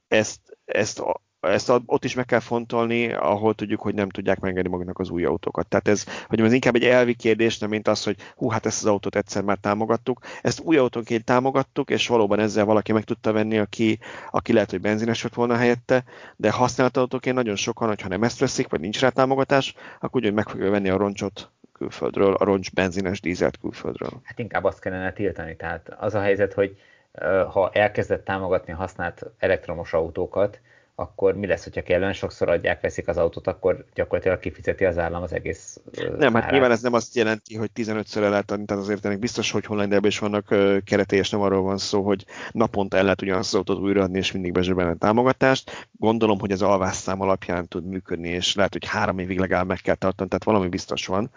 [0.07, 1.03] ezt, ezt
[1.43, 5.25] ezt ott is meg kell fontolni, ahol tudjuk, hogy nem tudják megengedni maguknak az új
[5.25, 5.67] autókat.
[5.67, 8.83] Tehát ez, hogy ez inkább egy elvi kérdés, nem mint az, hogy hú, hát ezt
[8.83, 10.19] az autót egyszer már támogattuk.
[10.41, 13.99] Ezt új autónként támogattuk, és valóban ezzel valaki meg tudta venni, aki,
[14.31, 16.03] aki lehet, hogy benzines volt volna helyette,
[16.35, 20.33] de használt autóként nagyon sokan, hogyha nem ezt veszik, vagy nincs rá támogatás, akkor úgy,
[20.33, 24.09] meg fogja venni a roncsot külföldről, a roncs benzines dízelt külföldről.
[24.23, 25.55] Hát inkább azt kellene tiltani.
[25.55, 26.77] Tehát az a helyzet, hogy
[27.51, 30.59] ha elkezdett támogatni használt elektromos autókat,
[30.95, 35.21] akkor mi lesz, hogyha kellően sokszor adják, veszik az autót, akkor gyakorlatilag kifizeti az állam
[35.23, 35.79] az egész
[36.17, 39.19] Nem, hát nyilván ez nem azt jelenti, hogy 15-ször el lehet adni, tehát azért ennek
[39.19, 40.45] biztos, hogy Hollandiában is vannak
[40.83, 44.31] keretei, és nem arról van szó, hogy naponta el lehet ugyanazt az autót újraadni, és
[44.31, 45.87] mindig bezsebelni a támogatást.
[45.91, 49.95] Gondolom, hogy az alvásszám alapján tud működni, és lehet, hogy három évig legalább meg kell
[49.95, 51.31] tartani, tehát valami biztos van.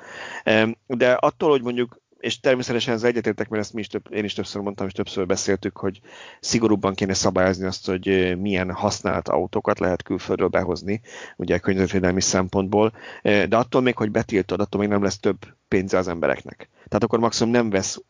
[0.87, 4.33] De attól, hogy mondjuk és természetesen ez egyetértek, mert ezt mi is több, én is
[4.33, 6.01] többször mondtam, és többször beszéltük, hogy
[6.41, 11.01] szigorúbban kéne szabályozni azt, hogy milyen használt autókat lehet külföldről behozni,
[11.37, 16.09] ugye környezetvédelmi szempontból, de attól még, hogy betiltod, attól még nem lesz több pénze az
[16.09, 16.69] embereknek.
[16.75, 18.03] Tehát akkor maximum nem vesz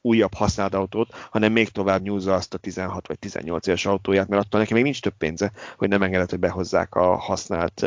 [0.00, 4.44] újabb használt autót, hanem még tovább nyúzza azt a 16 vagy 18 éves autóját, mert
[4.44, 7.86] attól neki még nincs több pénze, hogy nem engedett, hogy behozzák a használt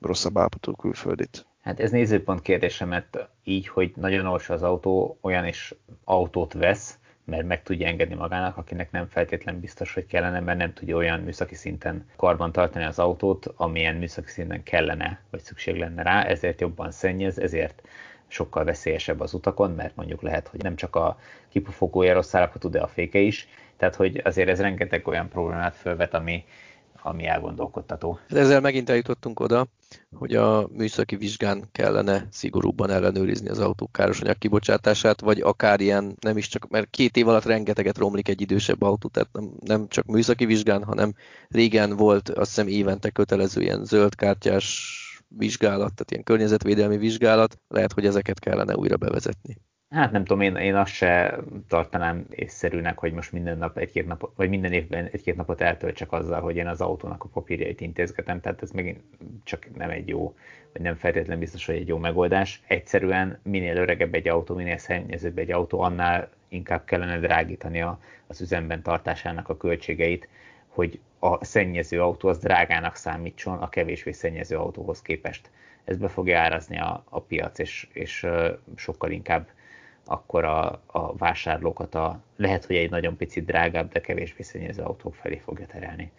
[0.00, 1.48] rosszabb állapotú külföldit.
[1.62, 6.98] Hát ez nézőpont kérdése, mert így, hogy nagyon olcsó az autó, olyan is autót vesz,
[7.24, 11.20] mert meg tudja engedni magának, akinek nem feltétlen biztos, hogy kellene, mert nem tudja olyan
[11.20, 16.60] műszaki szinten karban tartani az autót, amilyen műszaki szinten kellene, vagy szükség lenne rá, ezért
[16.60, 17.88] jobban szennyez, ezért
[18.26, 22.80] sokkal veszélyesebb az utakon, mert mondjuk lehet, hogy nem csak a kipufogója rossz állapotú, de
[22.80, 23.48] a féke is.
[23.76, 26.44] Tehát, hogy azért ez rengeteg olyan problémát felvet, ami,
[27.02, 28.18] ami elgondolkodtató.
[28.28, 29.66] Hát ezzel megint eljutottunk oda,
[30.12, 36.36] hogy a műszaki vizsgán kellene szigorúbban ellenőrizni az autók károsanyag kibocsátását, vagy akár ilyen, nem
[36.36, 40.04] is csak, mert két év alatt rengeteget romlik egy idősebb autó, tehát nem, nem csak
[40.04, 41.14] műszaki vizsgán, hanem
[41.48, 44.98] régen volt azt hiszem évente kötelező ilyen zöldkártyás
[45.28, 49.56] vizsgálat, tehát ilyen környezetvédelmi vizsgálat, lehet, hogy ezeket kellene újra bevezetni.
[49.90, 51.38] Hát nem tudom, én, én azt se
[51.68, 56.40] tartanám észszerűnek, hogy most minden nap egy-két napot, vagy minden évben egy-két napot eltöltsek azzal,
[56.40, 59.00] hogy én az autónak a papírjait intézgetem, tehát ez megint
[59.44, 60.34] csak nem egy jó,
[60.72, 62.62] vagy nem feltétlenül biztos, hogy egy jó megoldás.
[62.66, 68.40] Egyszerűen minél öregebb egy autó, minél szennyezőbb egy autó, annál inkább kellene drágítani a, az
[68.40, 70.28] üzemben tartásának a költségeit,
[70.66, 75.50] hogy a szennyező autó az drágának számítson a kevésbé szennyező autóhoz képest.
[75.84, 78.26] Ez be fogja árazni a, a piac, és, és
[78.76, 79.48] sokkal inkább
[80.04, 85.14] akkor a, a vásárlókat a lehet, hogy egy nagyon picit drágább, de kevésbé szennyező autók
[85.14, 86.12] felé fogja terelni.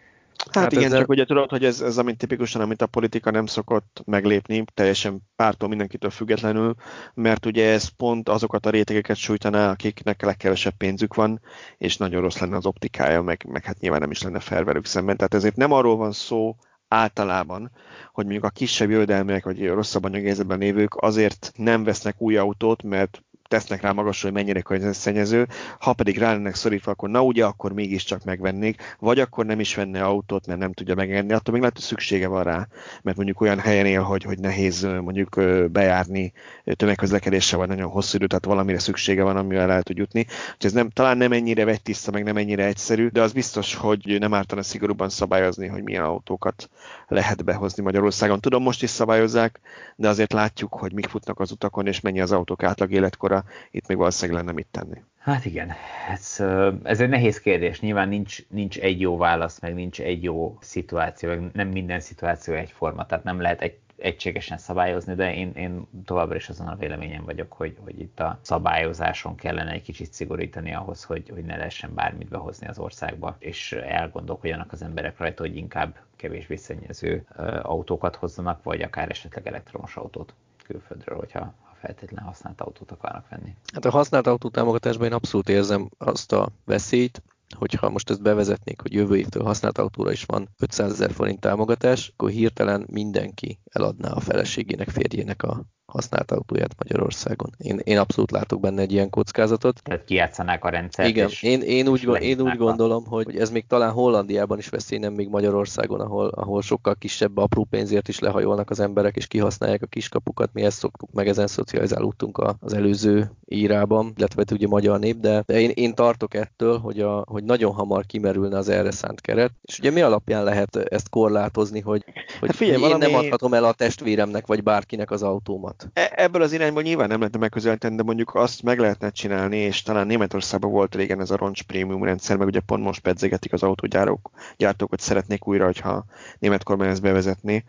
[0.45, 0.99] Hát, hát igen, ezzel...
[0.99, 5.19] csak ugye tudod, hogy ez, ez amit tipikusan, amit a politika nem szokott meglépni, teljesen
[5.35, 6.75] pártól mindenkitől függetlenül,
[7.13, 11.41] mert ugye ez pont azokat a rétegeket sújtaná, akiknek legkevesebb pénzük van,
[11.77, 14.85] és nagyon rossz lenne az optikája, meg, meg hát nyilván nem is lenne fair velük
[14.85, 15.17] szemben.
[15.17, 16.55] Tehát ezért nem arról van szó
[16.87, 17.71] általában,
[18.11, 23.23] hogy mondjuk a kisebb jövedelmek, vagy rosszabb anyagérzetben lévők azért nem vesznek új autót, mert
[23.51, 25.47] tesznek rá magasra, hogy mennyire környezetszennyező,
[25.79, 29.75] ha pedig rá lennek szorítva, akkor na ugye, akkor mégiscsak megvennék, vagy akkor nem is
[29.75, 32.67] venne autót, mert nem tudja megengedni, attól még lehet, hogy szüksége van rá,
[33.01, 35.41] mert mondjuk olyan helyen él, hogy, hogy nehéz mondjuk
[35.71, 36.33] bejárni
[36.63, 40.19] tömegközlekedéssel, vagy nagyon hosszú idő, tehát valamire szüksége van, amivel el tud jutni.
[40.29, 44.17] Úgyhogy ez nem, talán nem ennyire vegytiszta, meg nem ennyire egyszerű, de az biztos, hogy
[44.19, 46.69] nem ártana szigorúban szabályozni, hogy milyen autókat
[47.07, 48.39] lehet behozni Magyarországon.
[48.39, 49.59] Tudom, most is szabályozzák,
[49.95, 53.40] de azért látjuk, hogy mik futnak az utakon, és mennyi az autók átlag életkora,
[53.71, 55.01] itt még valószínűleg lenne mit tenni.
[55.17, 55.71] Hát igen,
[56.09, 56.43] ez,
[56.83, 57.79] ez egy nehéz kérdés.
[57.79, 62.53] Nyilván nincs, nincs egy jó válasz, meg nincs egy jó szituáció, meg nem minden szituáció
[62.53, 67.23] egyforma, tehát nem lehet egy, egységesen szabályozni, de én, én továbbra is azon a véleményem
[67.25, 71.93] vagyok, hogy, hogy itt a szabályozáson kellene egy kicsit szigorítani ahhoz, hogy, hogy ne lehessen
[71.93, 77.25] bármit behozni az országba, és elgondolkodjanak az emberek rajta, hogy inkább kevésbé szennyező
[77.61, 80.33] autókat hozzanak, vagy akár esetleg elektromos autót
[80.63, 83.55] külföldről, hogyha feltétlenül használt autót akarnak venni.
[83.73, 87.21] Hát a használt autó támogatásban én abszolút érzem azt a veszélyt,
[87.57, 92.11] hogyha most ezt bevezetnék, hogy jövő évtől használt autóra is van 500 ezer forint támogatás,
[92.13, 97.49] akkor hirtelen mindenki eladná a feleségének, férjének a használt autóját Magyarországon.
[97.57, 99.83] Én, én abszolút látok benne egy ilyen kockázatot.
[99.83, 101.09] Tehát kijátszanák a rendszert.
[101.09, 105.13] Igen, én, én, úgy, én úgy gondolom, hogy ez még talán Hollandiában is veszély, nem
[105.13, 109.85] még Magyarországon, ahol, ahol sokkal kisebb apró pénzért is lehajolnak az emberek, és kihasználják a
[109.85, 110.49] kiskapukat.
[110.53, 115.59] Mi ezt szoktuk, meg ezen szocializálódtunk az előző írában, illetve ugye magyar nép, de, de
[115.59, 119.51] én, én tartok ettől, hogy, a, hogy nagyon hamar kimerülne az erre szánt keret.
[119.61, 122.03] És ugye mi alapján lehet ezt korlátozni, hogy,
[122.39, 123.05] hogy hát figyelj, én valami...
[123.05, 125.89] nem adhatom el a testvéremnek vagy bárkinek az autómat?
[125.93, 129.81] E- ebből az irányból nyilván nem lehetne megközelíteni, de mondjuk azt meg lehetne csinálni, és
[129.81, 133.63] talán Németországban volt régen ez a roncs prémium rendszer, meg ugye pont most pedzegetik az
[133.63, 136.05] autógyártók, gyártók, hogy szeretnék újra, hogyha
[136.39, 137.63] német kormány ezt bevezetni,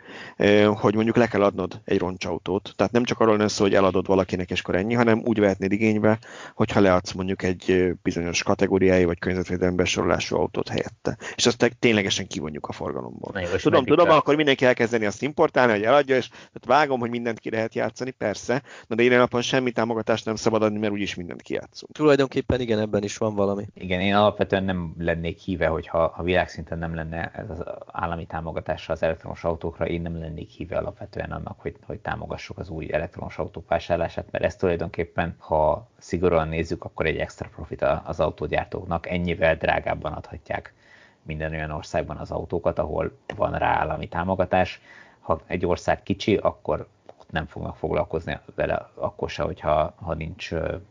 [0.75, 2.73] hogy mondjuk le kell adnod egy roncsautót.
[2.77, 6.19] Tehát nem csak arról lesz hogy eladod valakinek, és akkor ennyi, hanem úgy vehetnéd igénybe,
[6.55, 11.17] hogyha leadsz mondjuk egy bizonyos kategóriái vagy környezetvédelmi besorolású autót helyette.
[11.35, 13.31] És azt ténylegesen kivonjuk a forgalomból.
[13.35, 17.39] Na, tudom, tudom, akkor mindenki elkezdeni azt importálni, hogy eladja, és tehát vágom, hogy mindent
[17.39, 21.15] ki lehet játszani, persze, na de ilyen alapon semmi támogatást nem szabad adni, mert úgyis
[21.15, 21.93] mindent kijátszunk.
[21.93, 23.67] Tulajdonképpen igen, ebben is van valami.
[23.75, 28.93] Igen, én alapvetően nem lennék híve, hogyha ha világszinten nem lenne ez az állami támogatása
[28.93, 33.39] az elektromos autókra, én nem lennék híve alapvetően annak, hogy, hogy támogassuk az új elektromos
[33.39, 39.42] autók vásárlását, mert ezt tulajdonképpen, ha szigorúan nézzük, akkor egy extra profit az autógyártóknak, ennyivel
[39.59, 40.75] drágábban adhatják
[41.23, 44.81] minden olyan országban az autókat, ahol van rá állami támogatás.
[45.21, 46.89] Ha egy ország kicsi, akkor
[47.31, 50.51] nem fognak foglalkozni vele akkor se, hogyha ha nincs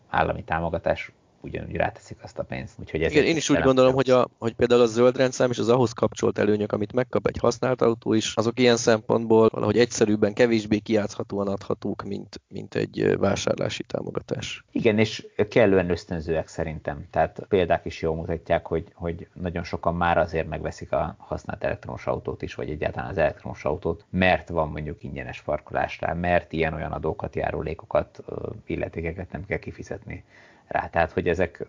[0.10, 1.12] állami támogatás,
[1.42, 2.80] ugyanúgy ráteszik azt a pénzt.
[2.80, 5.58] Úgyhogy ez Igen, én is úgy gondolom, hogy, a, hogy például a zöld rendszám és
[5.58, 10.34] az ahhoz kapcsolt előnyök, amit megkap egy használt autó is, azok ilyen szempontból valahogy egyszerűbben,
[10.34, 14.66] kevésbé kiátszhatóan adhatók, mint, mint egy vásárlási támogatás.
[14.72, 17.08] Igen, és kellően ösztönzőek szerintem.
[17.10, 22.08] Tehát példák is jól mutatják, hogy, hogy nagyon sokan már azért megveszik a használt elektromos
[22.08, 26.92] autót is, vagy egyáltalán az elektromos autót, mert van mondjuk ingyenes parkolás rá, mert ilyen-olyan
[26.92, 28.24] adókat, járulékokat,
[28.66, 30.24] illetékeket nem kell kifizetni
[30.72, 30.88] rá.
[30.88, 31.68] Tehát, hogy ezek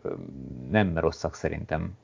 [0.70, 1.96] nem rosszak szerintem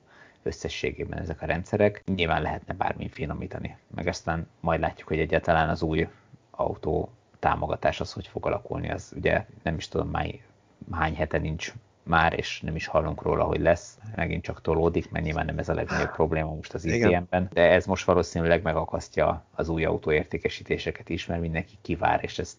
[0.43, 2.03] összességében ezek a rendszerek.
[2.15, 3.77] Nyilván lehetne bármi finomítani.
[3.95, 6.09] Meg aztán majd látjuk, hogy egyáltalán az új
[6.51, 10.43] autó támogatás az, hogy fog alakulni, az ugye nem is tudom, máj,
[10.91, 11.73] hány hete nincs
[12.03, 13.99] már, és nem is hallunk róla, hogy lesz.
[14.17, 17.49] Megint csak tolódik, mert nyilván nem ez a legnagyobb probléma most az ITM-ben.
[17.53, 22.59] De ez most valószínűleg megakasztja az új autó értékesítéseket is, mert mindenki kivár, és ez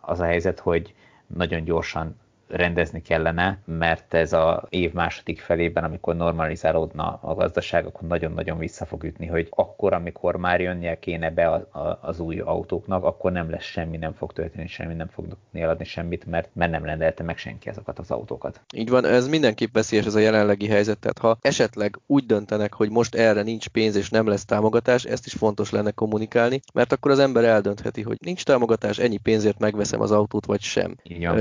[0.00, 0.94] az a helyzet, hogy
[1.26, 2.16] nagyon gyorsan
[2.48, 8.84] rendezni kellene, mert ez a év második felében, amikor normalizálódna a gazdaság, akkor nagyon-nagyon vissza
[8.84, 13.32] fog ütni, hogy akkor, amikor már jönnie kéne be a, a, az új autóknak, akkor
[13.32, 17.22] nem lesz semmi, nem fog történni semmi, nem fognak eladni semmit, mert, mert nem rendelte
[17.22, 18.60] meg senki azokat az autókat.
[18.74, 22.90] Így van, ez mindenképp veszélyes ez a jelenlegi helyzet, tehát ha esetleg úgy döntenek, hogy
[22.90, 27.10] most erre nincs pénz és nem lesz támogatás, ezt is fontos lenne kommunikálni, mert akkor
[27.10, 30.96] az ember eldöntheti, hogy nincs támogatás, ennyi pénzért megveszem az autót, vagy sem.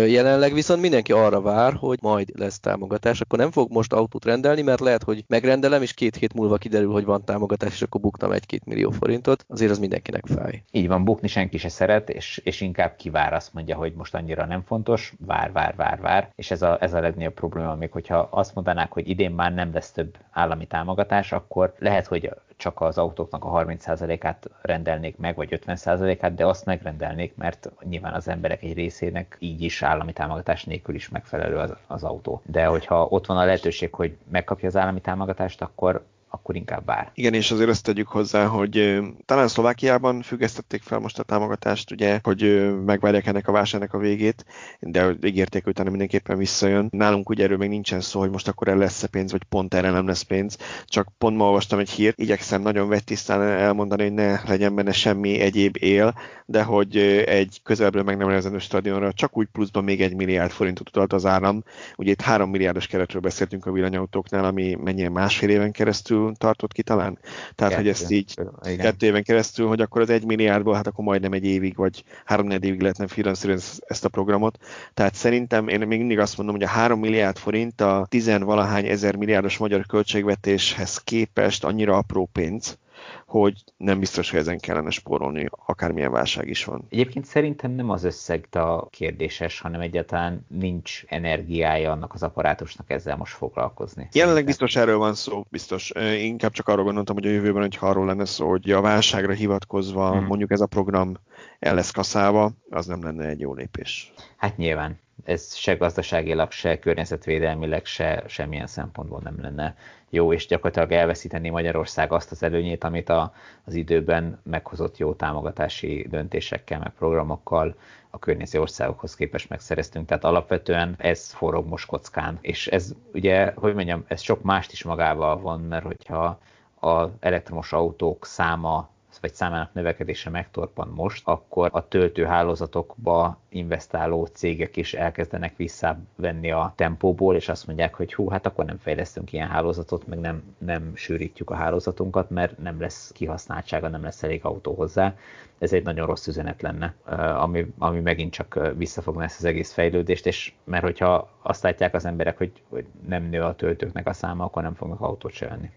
[0.07, 4.25] Jelenleg viszont mindenki mindenki arra vár, hogy majd lesz támogatás, akkor nem fog most autót
[4.25, 8.01] rendelni, mert lehet, hogy megrendelem, és két hét múlva kiderül, hogy van támogatás, és akkor
[8.01, 10.63] buktam egy-két millió forintot, azért az mindenkinek fáj.
[10.71, 14.45] Így van, bukni senki se szeret, és, és inkább kivár azt mondja, hogy most annyira
[14.45, 18.27] nem fontos, vár, vár, vár, vár, és ez a, ez a legnagyobb probléma, még hogyha
[18.31, 22.31] azt mondanák, hogy idén már nem lesz több állami támogatás, akkor lehet, hogy
[22.63, 28.27] csak az autóknak a 30%-át rendelnék meg, vagy 50%-át, de azt megrendelnék, mert nyilván az
[28.27, 32.41] emberek egy részének így is állami támogatás nélkül is megfelelő az, az autó.
[32.45, 37.11] De hogyha ott van a lehetőség, hogy megkapja az állami támogatást, akkor akkor inkább vár.
[37.13, 42.19] Igen, és azért ezt tegyük hozzá, hogy talán Szlovákiában függesztették fel most a támogatást, ugye,
[42.23, 44.45] hogy megvárják ennek a vásárnak a végét,
[44.79, 46.87] de ígérték, hogy utána mindenképpen visszajön.
[46.91, 49.89] Nálunk ugye erről még nincsen szó, hogy most akkor el lesz-e pénz, vagy pont erre
[49.89, 50.57] nem lesz pénz.
[50.85, 55.39] Csak pont ma olvastam egy hírt, igyekszem nagyon vettisztán elmondani, hogy ne legyen benne semmi
[55.39, 56.13] egyéb él,
[56.45, 60.87] de hogy egy közelből meg nem nevezenő stadionra csak úgy pluszban még egy milliárd forintot
[60.87, 61.63] utalt az állam.
[61.97, 66.83] Ugye itt három milliárdos keretről beszéltünk a villanyautóknál, ami mennyire másfél éven keresztül tartott ki
[66.83, 67.19] talán?
[67.55, 67.75] Tehát, kettő.
[67.75, 68.77] hogy ezt így Igen.
[68.77, 72.49] kettő éven keresztül, hogy akkor az egy milliárdból, hát akkor majdnem egy évig, vagy három
[72.49, 74.57] évig lehetne finanszírozni ezt a programot.
[74.93, 79.15] Tehát szerintem én még mindig azt mondom, hogy a három milliárd forint a tizenvalahány ezer
[79.15, 82.77] milliárdos magyar költségvetéshez képest annyira apró pénz,
[83.25, 86.85] hogy nem biztos, hogy ezen kellene spórolni, akármilyen válság is van.
[86.89, 93.17] Egyébként szerintem nem az összeg a kérdéses, hanem egyáltalán nincs energiája annak az apparátusnak ezzel
[93.17, 94.09] most foglalkozni.
[94.13, 95.91] Jelenleg biztos erről van szó, biztos.
[96.17, 100.11] Inkább csak arról gondoltam, hogy a jövőben, hogyha arról lenne szó, hogy a válságra hivatkozva
[100.11, 100.25] hmm.
[100.25, 101.17] mondjuk ez a program
[101.63, 104.13] el lesz kaszálva, az nem lenne egy jó lépés.
[104.37, 109.75] Hát nyilván ez se gazdaságilag, se környezetvédelmileg, se semmilyen szempontból nem lenne
[110.09, 113.33] jó, és gyakorlatilag elveszíteni Magyarország azt az előnyét, amit a,
[113.65, 117.75] az időben meghozott jó támogatási döntésekkel, meg programokkal
[118.09, 120.07] a környező országokhoz képest megszereztünk.
[120.07, 122.37] Tehát alapvetően ez forog most kockán.
[122.41, 126.39] És ez ugye, hogy mondjam, ez sok mást is magával van, mert hogyha
[126.79, 128.89] az elektromos autók száma
[129.23, 137.35] vagy számának növekedése megtorpan most, akkor a töltőhálózatokba investáló cégek is elkezdenek visszavenni a tempóból,
[137.35, 141.49] és azt mondják, hogy hú, hát akkor nem fejlesztünk ilyen hálózatot, meg nem, nem sűrítjük
[141.49, 145.15] a hálózatunkat, mert nem lesz kihasználtsága, nem lesz elég autó hozzá.
[145.57, 146.93] Ez egy nagyon rossz üzenet lenne,
[147.37, 152.05] ami, ami megint csak visszafogna ezt az egész fejlődést, és mert hogyha azt látják az
[152.05, 155.69] emberek, hogy, hogy nem nő a töltőknek a száma, akkor nem fognak autót se venni.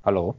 [0.00, 0.36] Haló?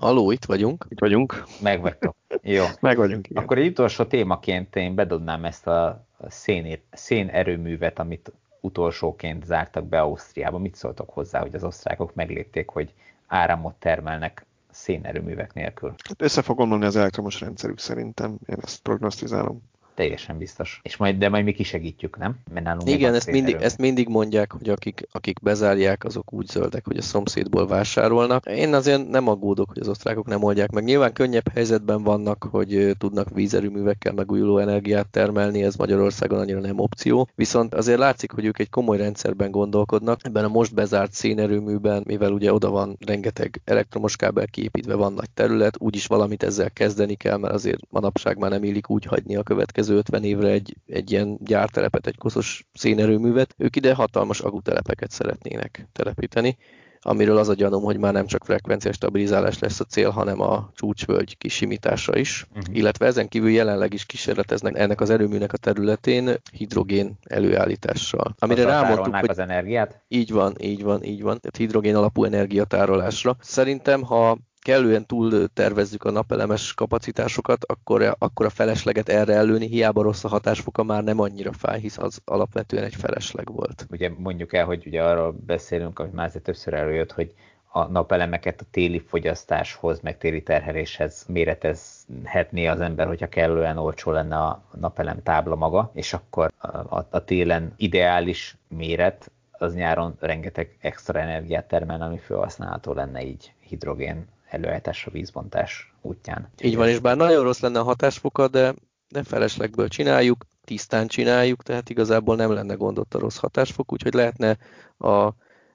[0.00, 0.86] Haló, itt vagyunk.
[0.88, 1.44] Itt vagyunk.
[1.62, 2.16] Megvagytok.
[2.42, 2.64] Jó.
[2.80, 3.42] Meg vagyunk, igen.
[3.42, 10.00] Akkor egy utolsó témaként én bedobnám ezt a szén, szén erőművet, amit utolsóként zártak be
[10.00, 10.58] Ausztriába.
[10.58, 12.94] Mit szóltok hozzá, hogy az osztrákok meglépték, hogy
[13.26, 15.94] áramot termelnek szénerőművek nélkül?
[16.08, 19.62] Hát össze fog omlani az elektromos rendszerük szerintem, én ezt prognosztizálom
[20.00, 20.80] teljesen biztos.
[20.82, 22.36] És majd, de majd mi kisegítjük, nem?
[22.52, 26.86] Mert nálunk Igen, ezt mindig, ezt mindig mondják, hogy akik, akik bezárják, azok úgy zöldek,
[26.86, 28.46] hogy a szomszédból vásárolnak.
[28.46, 30.84] Én azért nem aggódok, hogy az osztrákok nem oldják meg.
[30.84, 37.28] Nyilván könnyebb helyzetben vannak, hogy tudnak vízerőművekkel megújuló energiát termelni, ez Magyarországon annyira nem opció.
[37.34, 40.20] Viszont azért látszik, hogy ők egy komoly rendszerben gondolkodnak.
[40.22, 45.30] Ebben a most bezárt szénerőműben, mivel ugye oda van rengeteg elektromos kábel kiépítve, van nagy
[45.30, 49.42] terület, úgyis valamit ezzel kezdeni kell, mert azért manapság már nem illik úgy hagyni a
[49.42, 55.10] következő következő 50 évre egy, egy ilyen gyártelepet, egy koszos szénerőművet, ők ide hatalmas agutelepeket
[55.10, 56.56] szeretnének telepíteni,
[57.02, 60.70] amiről az a gyanúm, hogy már nem csak frekvencia stabilizálás lesz a cél, hanem a
[60.74, 62.76] csúcsvölgy kisimítása is, uh-huh.
[62.76, 68.34] illetve ezen kívül jelenleg is kísérleteznek ennek az erőműnek a területén hidrogén előállítással.
[68.38, 70.02] Amire rámondtuk, hogy az energiát?
[70.08, 71.40] Így van, így van, így van.
[71.40, 73.36] Tehát hidrogén alapú energiatárolásra.
[73.40, 80.02] Szerintem, ha kellően túl tervezzük a napelemes kapacitásokat, akkor, akkor a felesleget erre előni, hiába
[80.02, 83.86] rossz a hatásfoka már nem annyira fáj, hisz az alapvetően egy felesleg volt.
[83.90, 87.34] Ugye mondjuk el, hogy ugye arról beszélünk, amit már többször előjött, hogy
[87.72, 94.36] a napelemeket a téli fogyasztáshoz, meg téli terheléshez méretezhetné az ember, hogyha kellően olcsó lenne
[94.36, 96.52] a napelem tábla maga, és akkor
[96.88, 103.52] a, a télen ideális méret az nyáron rengeteg extra energiát termel, ami felhasználható lenne így
[103.60, 106.48] hidrogén előállításra vízbontás útján.
[106.62, 108.74] Így van, és bár nagyon rossz lenne a hatásfoka, de,
[109.08, 114.58] de feleslegből csináljuk, tisztán csináljuk, tehát igazából nem lenne gondot a rossz hatásfok, úgyhogy lehetne
[114.98, 115.30] a,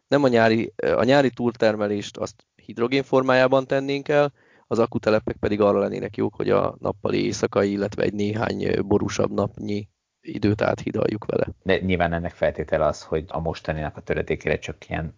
[0.07, 4.33] nem a nyári, a nyári túltermelést azt hidrogén formájában tennénk el,
[4.67, 9.87] az akutelepek pedig arra lennének jók, hogy a nappali éjszakai, illetve egy néhány borúsabb napnyi
[10.21, 11.47] időt áthidaljuk vele.
[11.63, 15.17] De nyilván ennek feltétele az, hogy a mostaninak a töredékére csak ilyen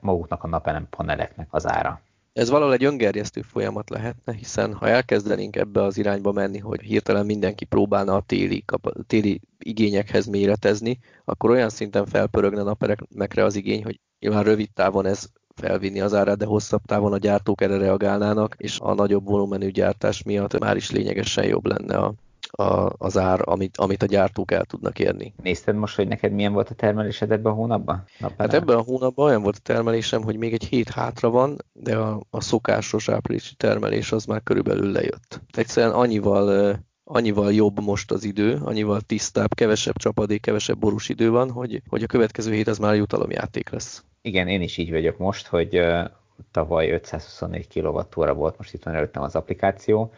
[0.00, 2.00] maguknak a napelem paneleknek az ára.
[2.38, 7.26] Ez valahol egy öngerjesztő folyamat lehetne, hiszen ha elkezdenénk ebbe az irányba menni, hogy hirtelen
[7.26, 8.64] mindenki próbálna a téli,
[9.06, 15.26] téli igényekhez méretezni, akkor olyan szinten felpörögne naperekmekre az igény, hogy nyilván rövid távon ez
[15.54, 20.22] felvinni az árát, de hosszabb távon a gyártók erre reagálnának, és a nagyobb volumenű gyártás
[20.22, 22.14] miatt már is lényegesen jobb lenne a,
[22.50, 25.34] a, az ár, amit, amit a gyártók el tudnak érni.
[25.42, 28.04] Nézted most, hogy neked milyen volt a termelésed ebben a hónapban?
[28.18, 28.50] Napelem?
[28.50, 31.96] Hát ebben a hónapban olyan volt a termelésem, hogy még egy hét hátra van, de
[31.96, 35.40] a, a szokásos áprilisi termelés az már körülbelül lejött.
[35.52, 36.76] Egyszerűen annyival
[37.10, 42.02] annyival jobb most az idő, annyival tisztább, kevesebb csapadék, kevesebb borús idő van, hogy, hogy
[42.02, 44.04] a következő hét az már jutalomjáték lesz.
[44.22, 46.04] Igen, én is így vagyok most, hogy uh,
[46.50, 50.12] tavaly 524 kWh volt, most itt van előttem az applikáció,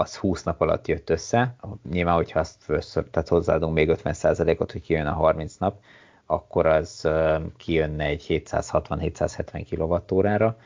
[0.00, 1.54] az 20 nap alatt jött össze.
[1.90, 5.78] Nyilván, hogyha azt főször, tehát hozzáadunk még 50%-ot, hogy kijön a 30 nap,
[6.26, 7.08] akkor az
[7.56, 9.66] kijönne egy 760-770
[10.08, 10.56] kWh-ra,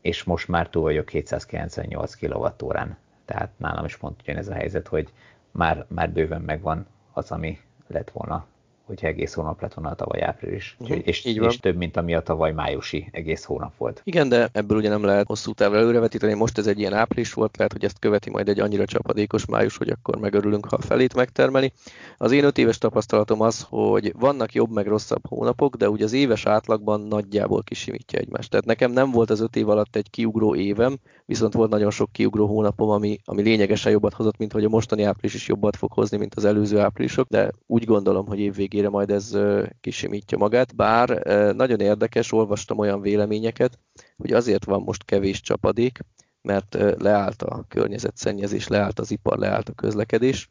[0.00, 2.96] és most már túl vagyok 798 kWh-n.
[3.24, 5.12] Tehát nálam is pont ugyanez a helyzet, hogy
[5.50, 8.46] már, már bőven megvan az, ami lett volna
[8.86, 10.76] hogyha egész hónap lett volna a tavaly április.
[10.78, 10.98] Uh-huh.
[11.04, 11.48] És, Így van.
[11.48, 14.00] és több, mint ami a tavaly májusi egész hónap volt.
[14.04, 16.34] Igen, de ebből ugye nem lehet hosszú távra előrevetíteni.
[16.34, 19.76] Most ez egy ilyen április volt, lehet, hogy ezt követi majd egy annyira csapadékos május,
[19.76, 21.72] hogy akkor megörülünk, ha a felét megtermeli.
[22.18, 26.12] Az én öt éves tapasztalatom az, hogy vannak jobb meg rosszabb hónapok, de ugye az
[26.12, 28.50] éves átlagban nagyjából kisimítja egymást.
[28.50, 32.12] Tehát nekem nem volt az öt év alatt egy kiugró évem, viszont volt nagyon sok
[32.12, 35.92] kiugró hónapom, ami, ami lényegesen jobbat hozott, mint hogy a mostani április is jobbat fog
[35.92, 38.40] hozni, mint az előző áprilisok, de úgy gondolom, hogy
[38.76, 39.36] évvégére majd ez
[39.80, 40.76] kisimítja magát.
[40.76, 41.08] Bár
[41.54, 43.78] nagyon érdekes, olvastam olyan véleményeket,
[44.16, 45.98] hogy azért van most kevés csapadék,
[46.42, 50.50] mert leállt a környezetszennyezés, leállt az ipar, leállt a közlekedés,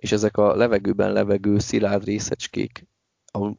[0.00, 2.86] és ezek a levegőben levegő szilárd részecskék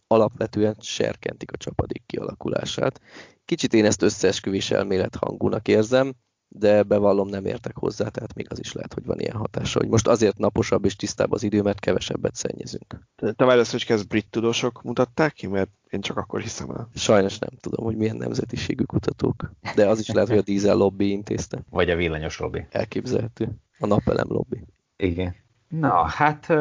[0.08, 3.02] alapvetően serkentik a csapadék kialakulását.
[3.46, 6.14] Kicsit én ezt összeesküvés elmélet hangúnak érzem,
[6.48, 9.88] de bevallom nem értek hozzá, tehát még az is lehet, hogy van ilyen hatása, hogy
[9.88, 13.00] most azért naposabb és tisztább az idő, mert kevesebbet szennyezünk.
[13.16, 16.90] Te, te hogy ezt brit tudósok mutatták ki, mert én csak akkor hiszem el.
[16.96, 21.12] Sajnos nem tudom, hogy milyen nemzetiségű kutatók, de az is lehet, hogy a dízel lobby
[21.12, 21.64] intézte.
[21.70, 22.66] Vagy a villanyos lobby.
[22.70, 23.50] Elképzelhető.
[23.80, 24.64] A napelem lobby.
[24.96, 25.36] Igen.
[25.68, 26.54] Na, hát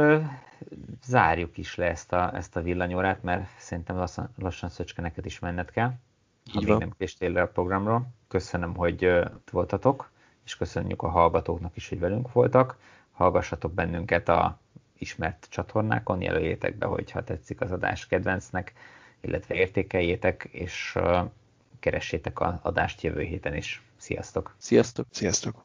[1.05, 5.39] zárjuk is le ezt a, ezt a villanyórát, mert szerintem lassan, lassan Szöcske neked is
[5.39, 5.93] menned kell.
[6.53, 8.07] Ha Így még nem késtél a programról.
[8.29, 9.11] Köszönöm, hogy
[9.51, 10.11] voltatok,
[10.45, 12.77] és köszönjük a hallgatóknak is, hogy velünk voltak.
[13.13, 14.59] Hallgassatok bennünket a
[14.99, 18.73] ismert csatornákon, jelöljétek be, hogyha tetszik az adás kedvencnek,
[19.21, 20.99] illetve értékeljétek, és
[21.81, 23.83] keressétek az adást jövő héten is.
[23.97, 24.55] Sziasztok!
[24.59, 25.07] Sziasztok!
[25.11, 25.65] Sziasztok!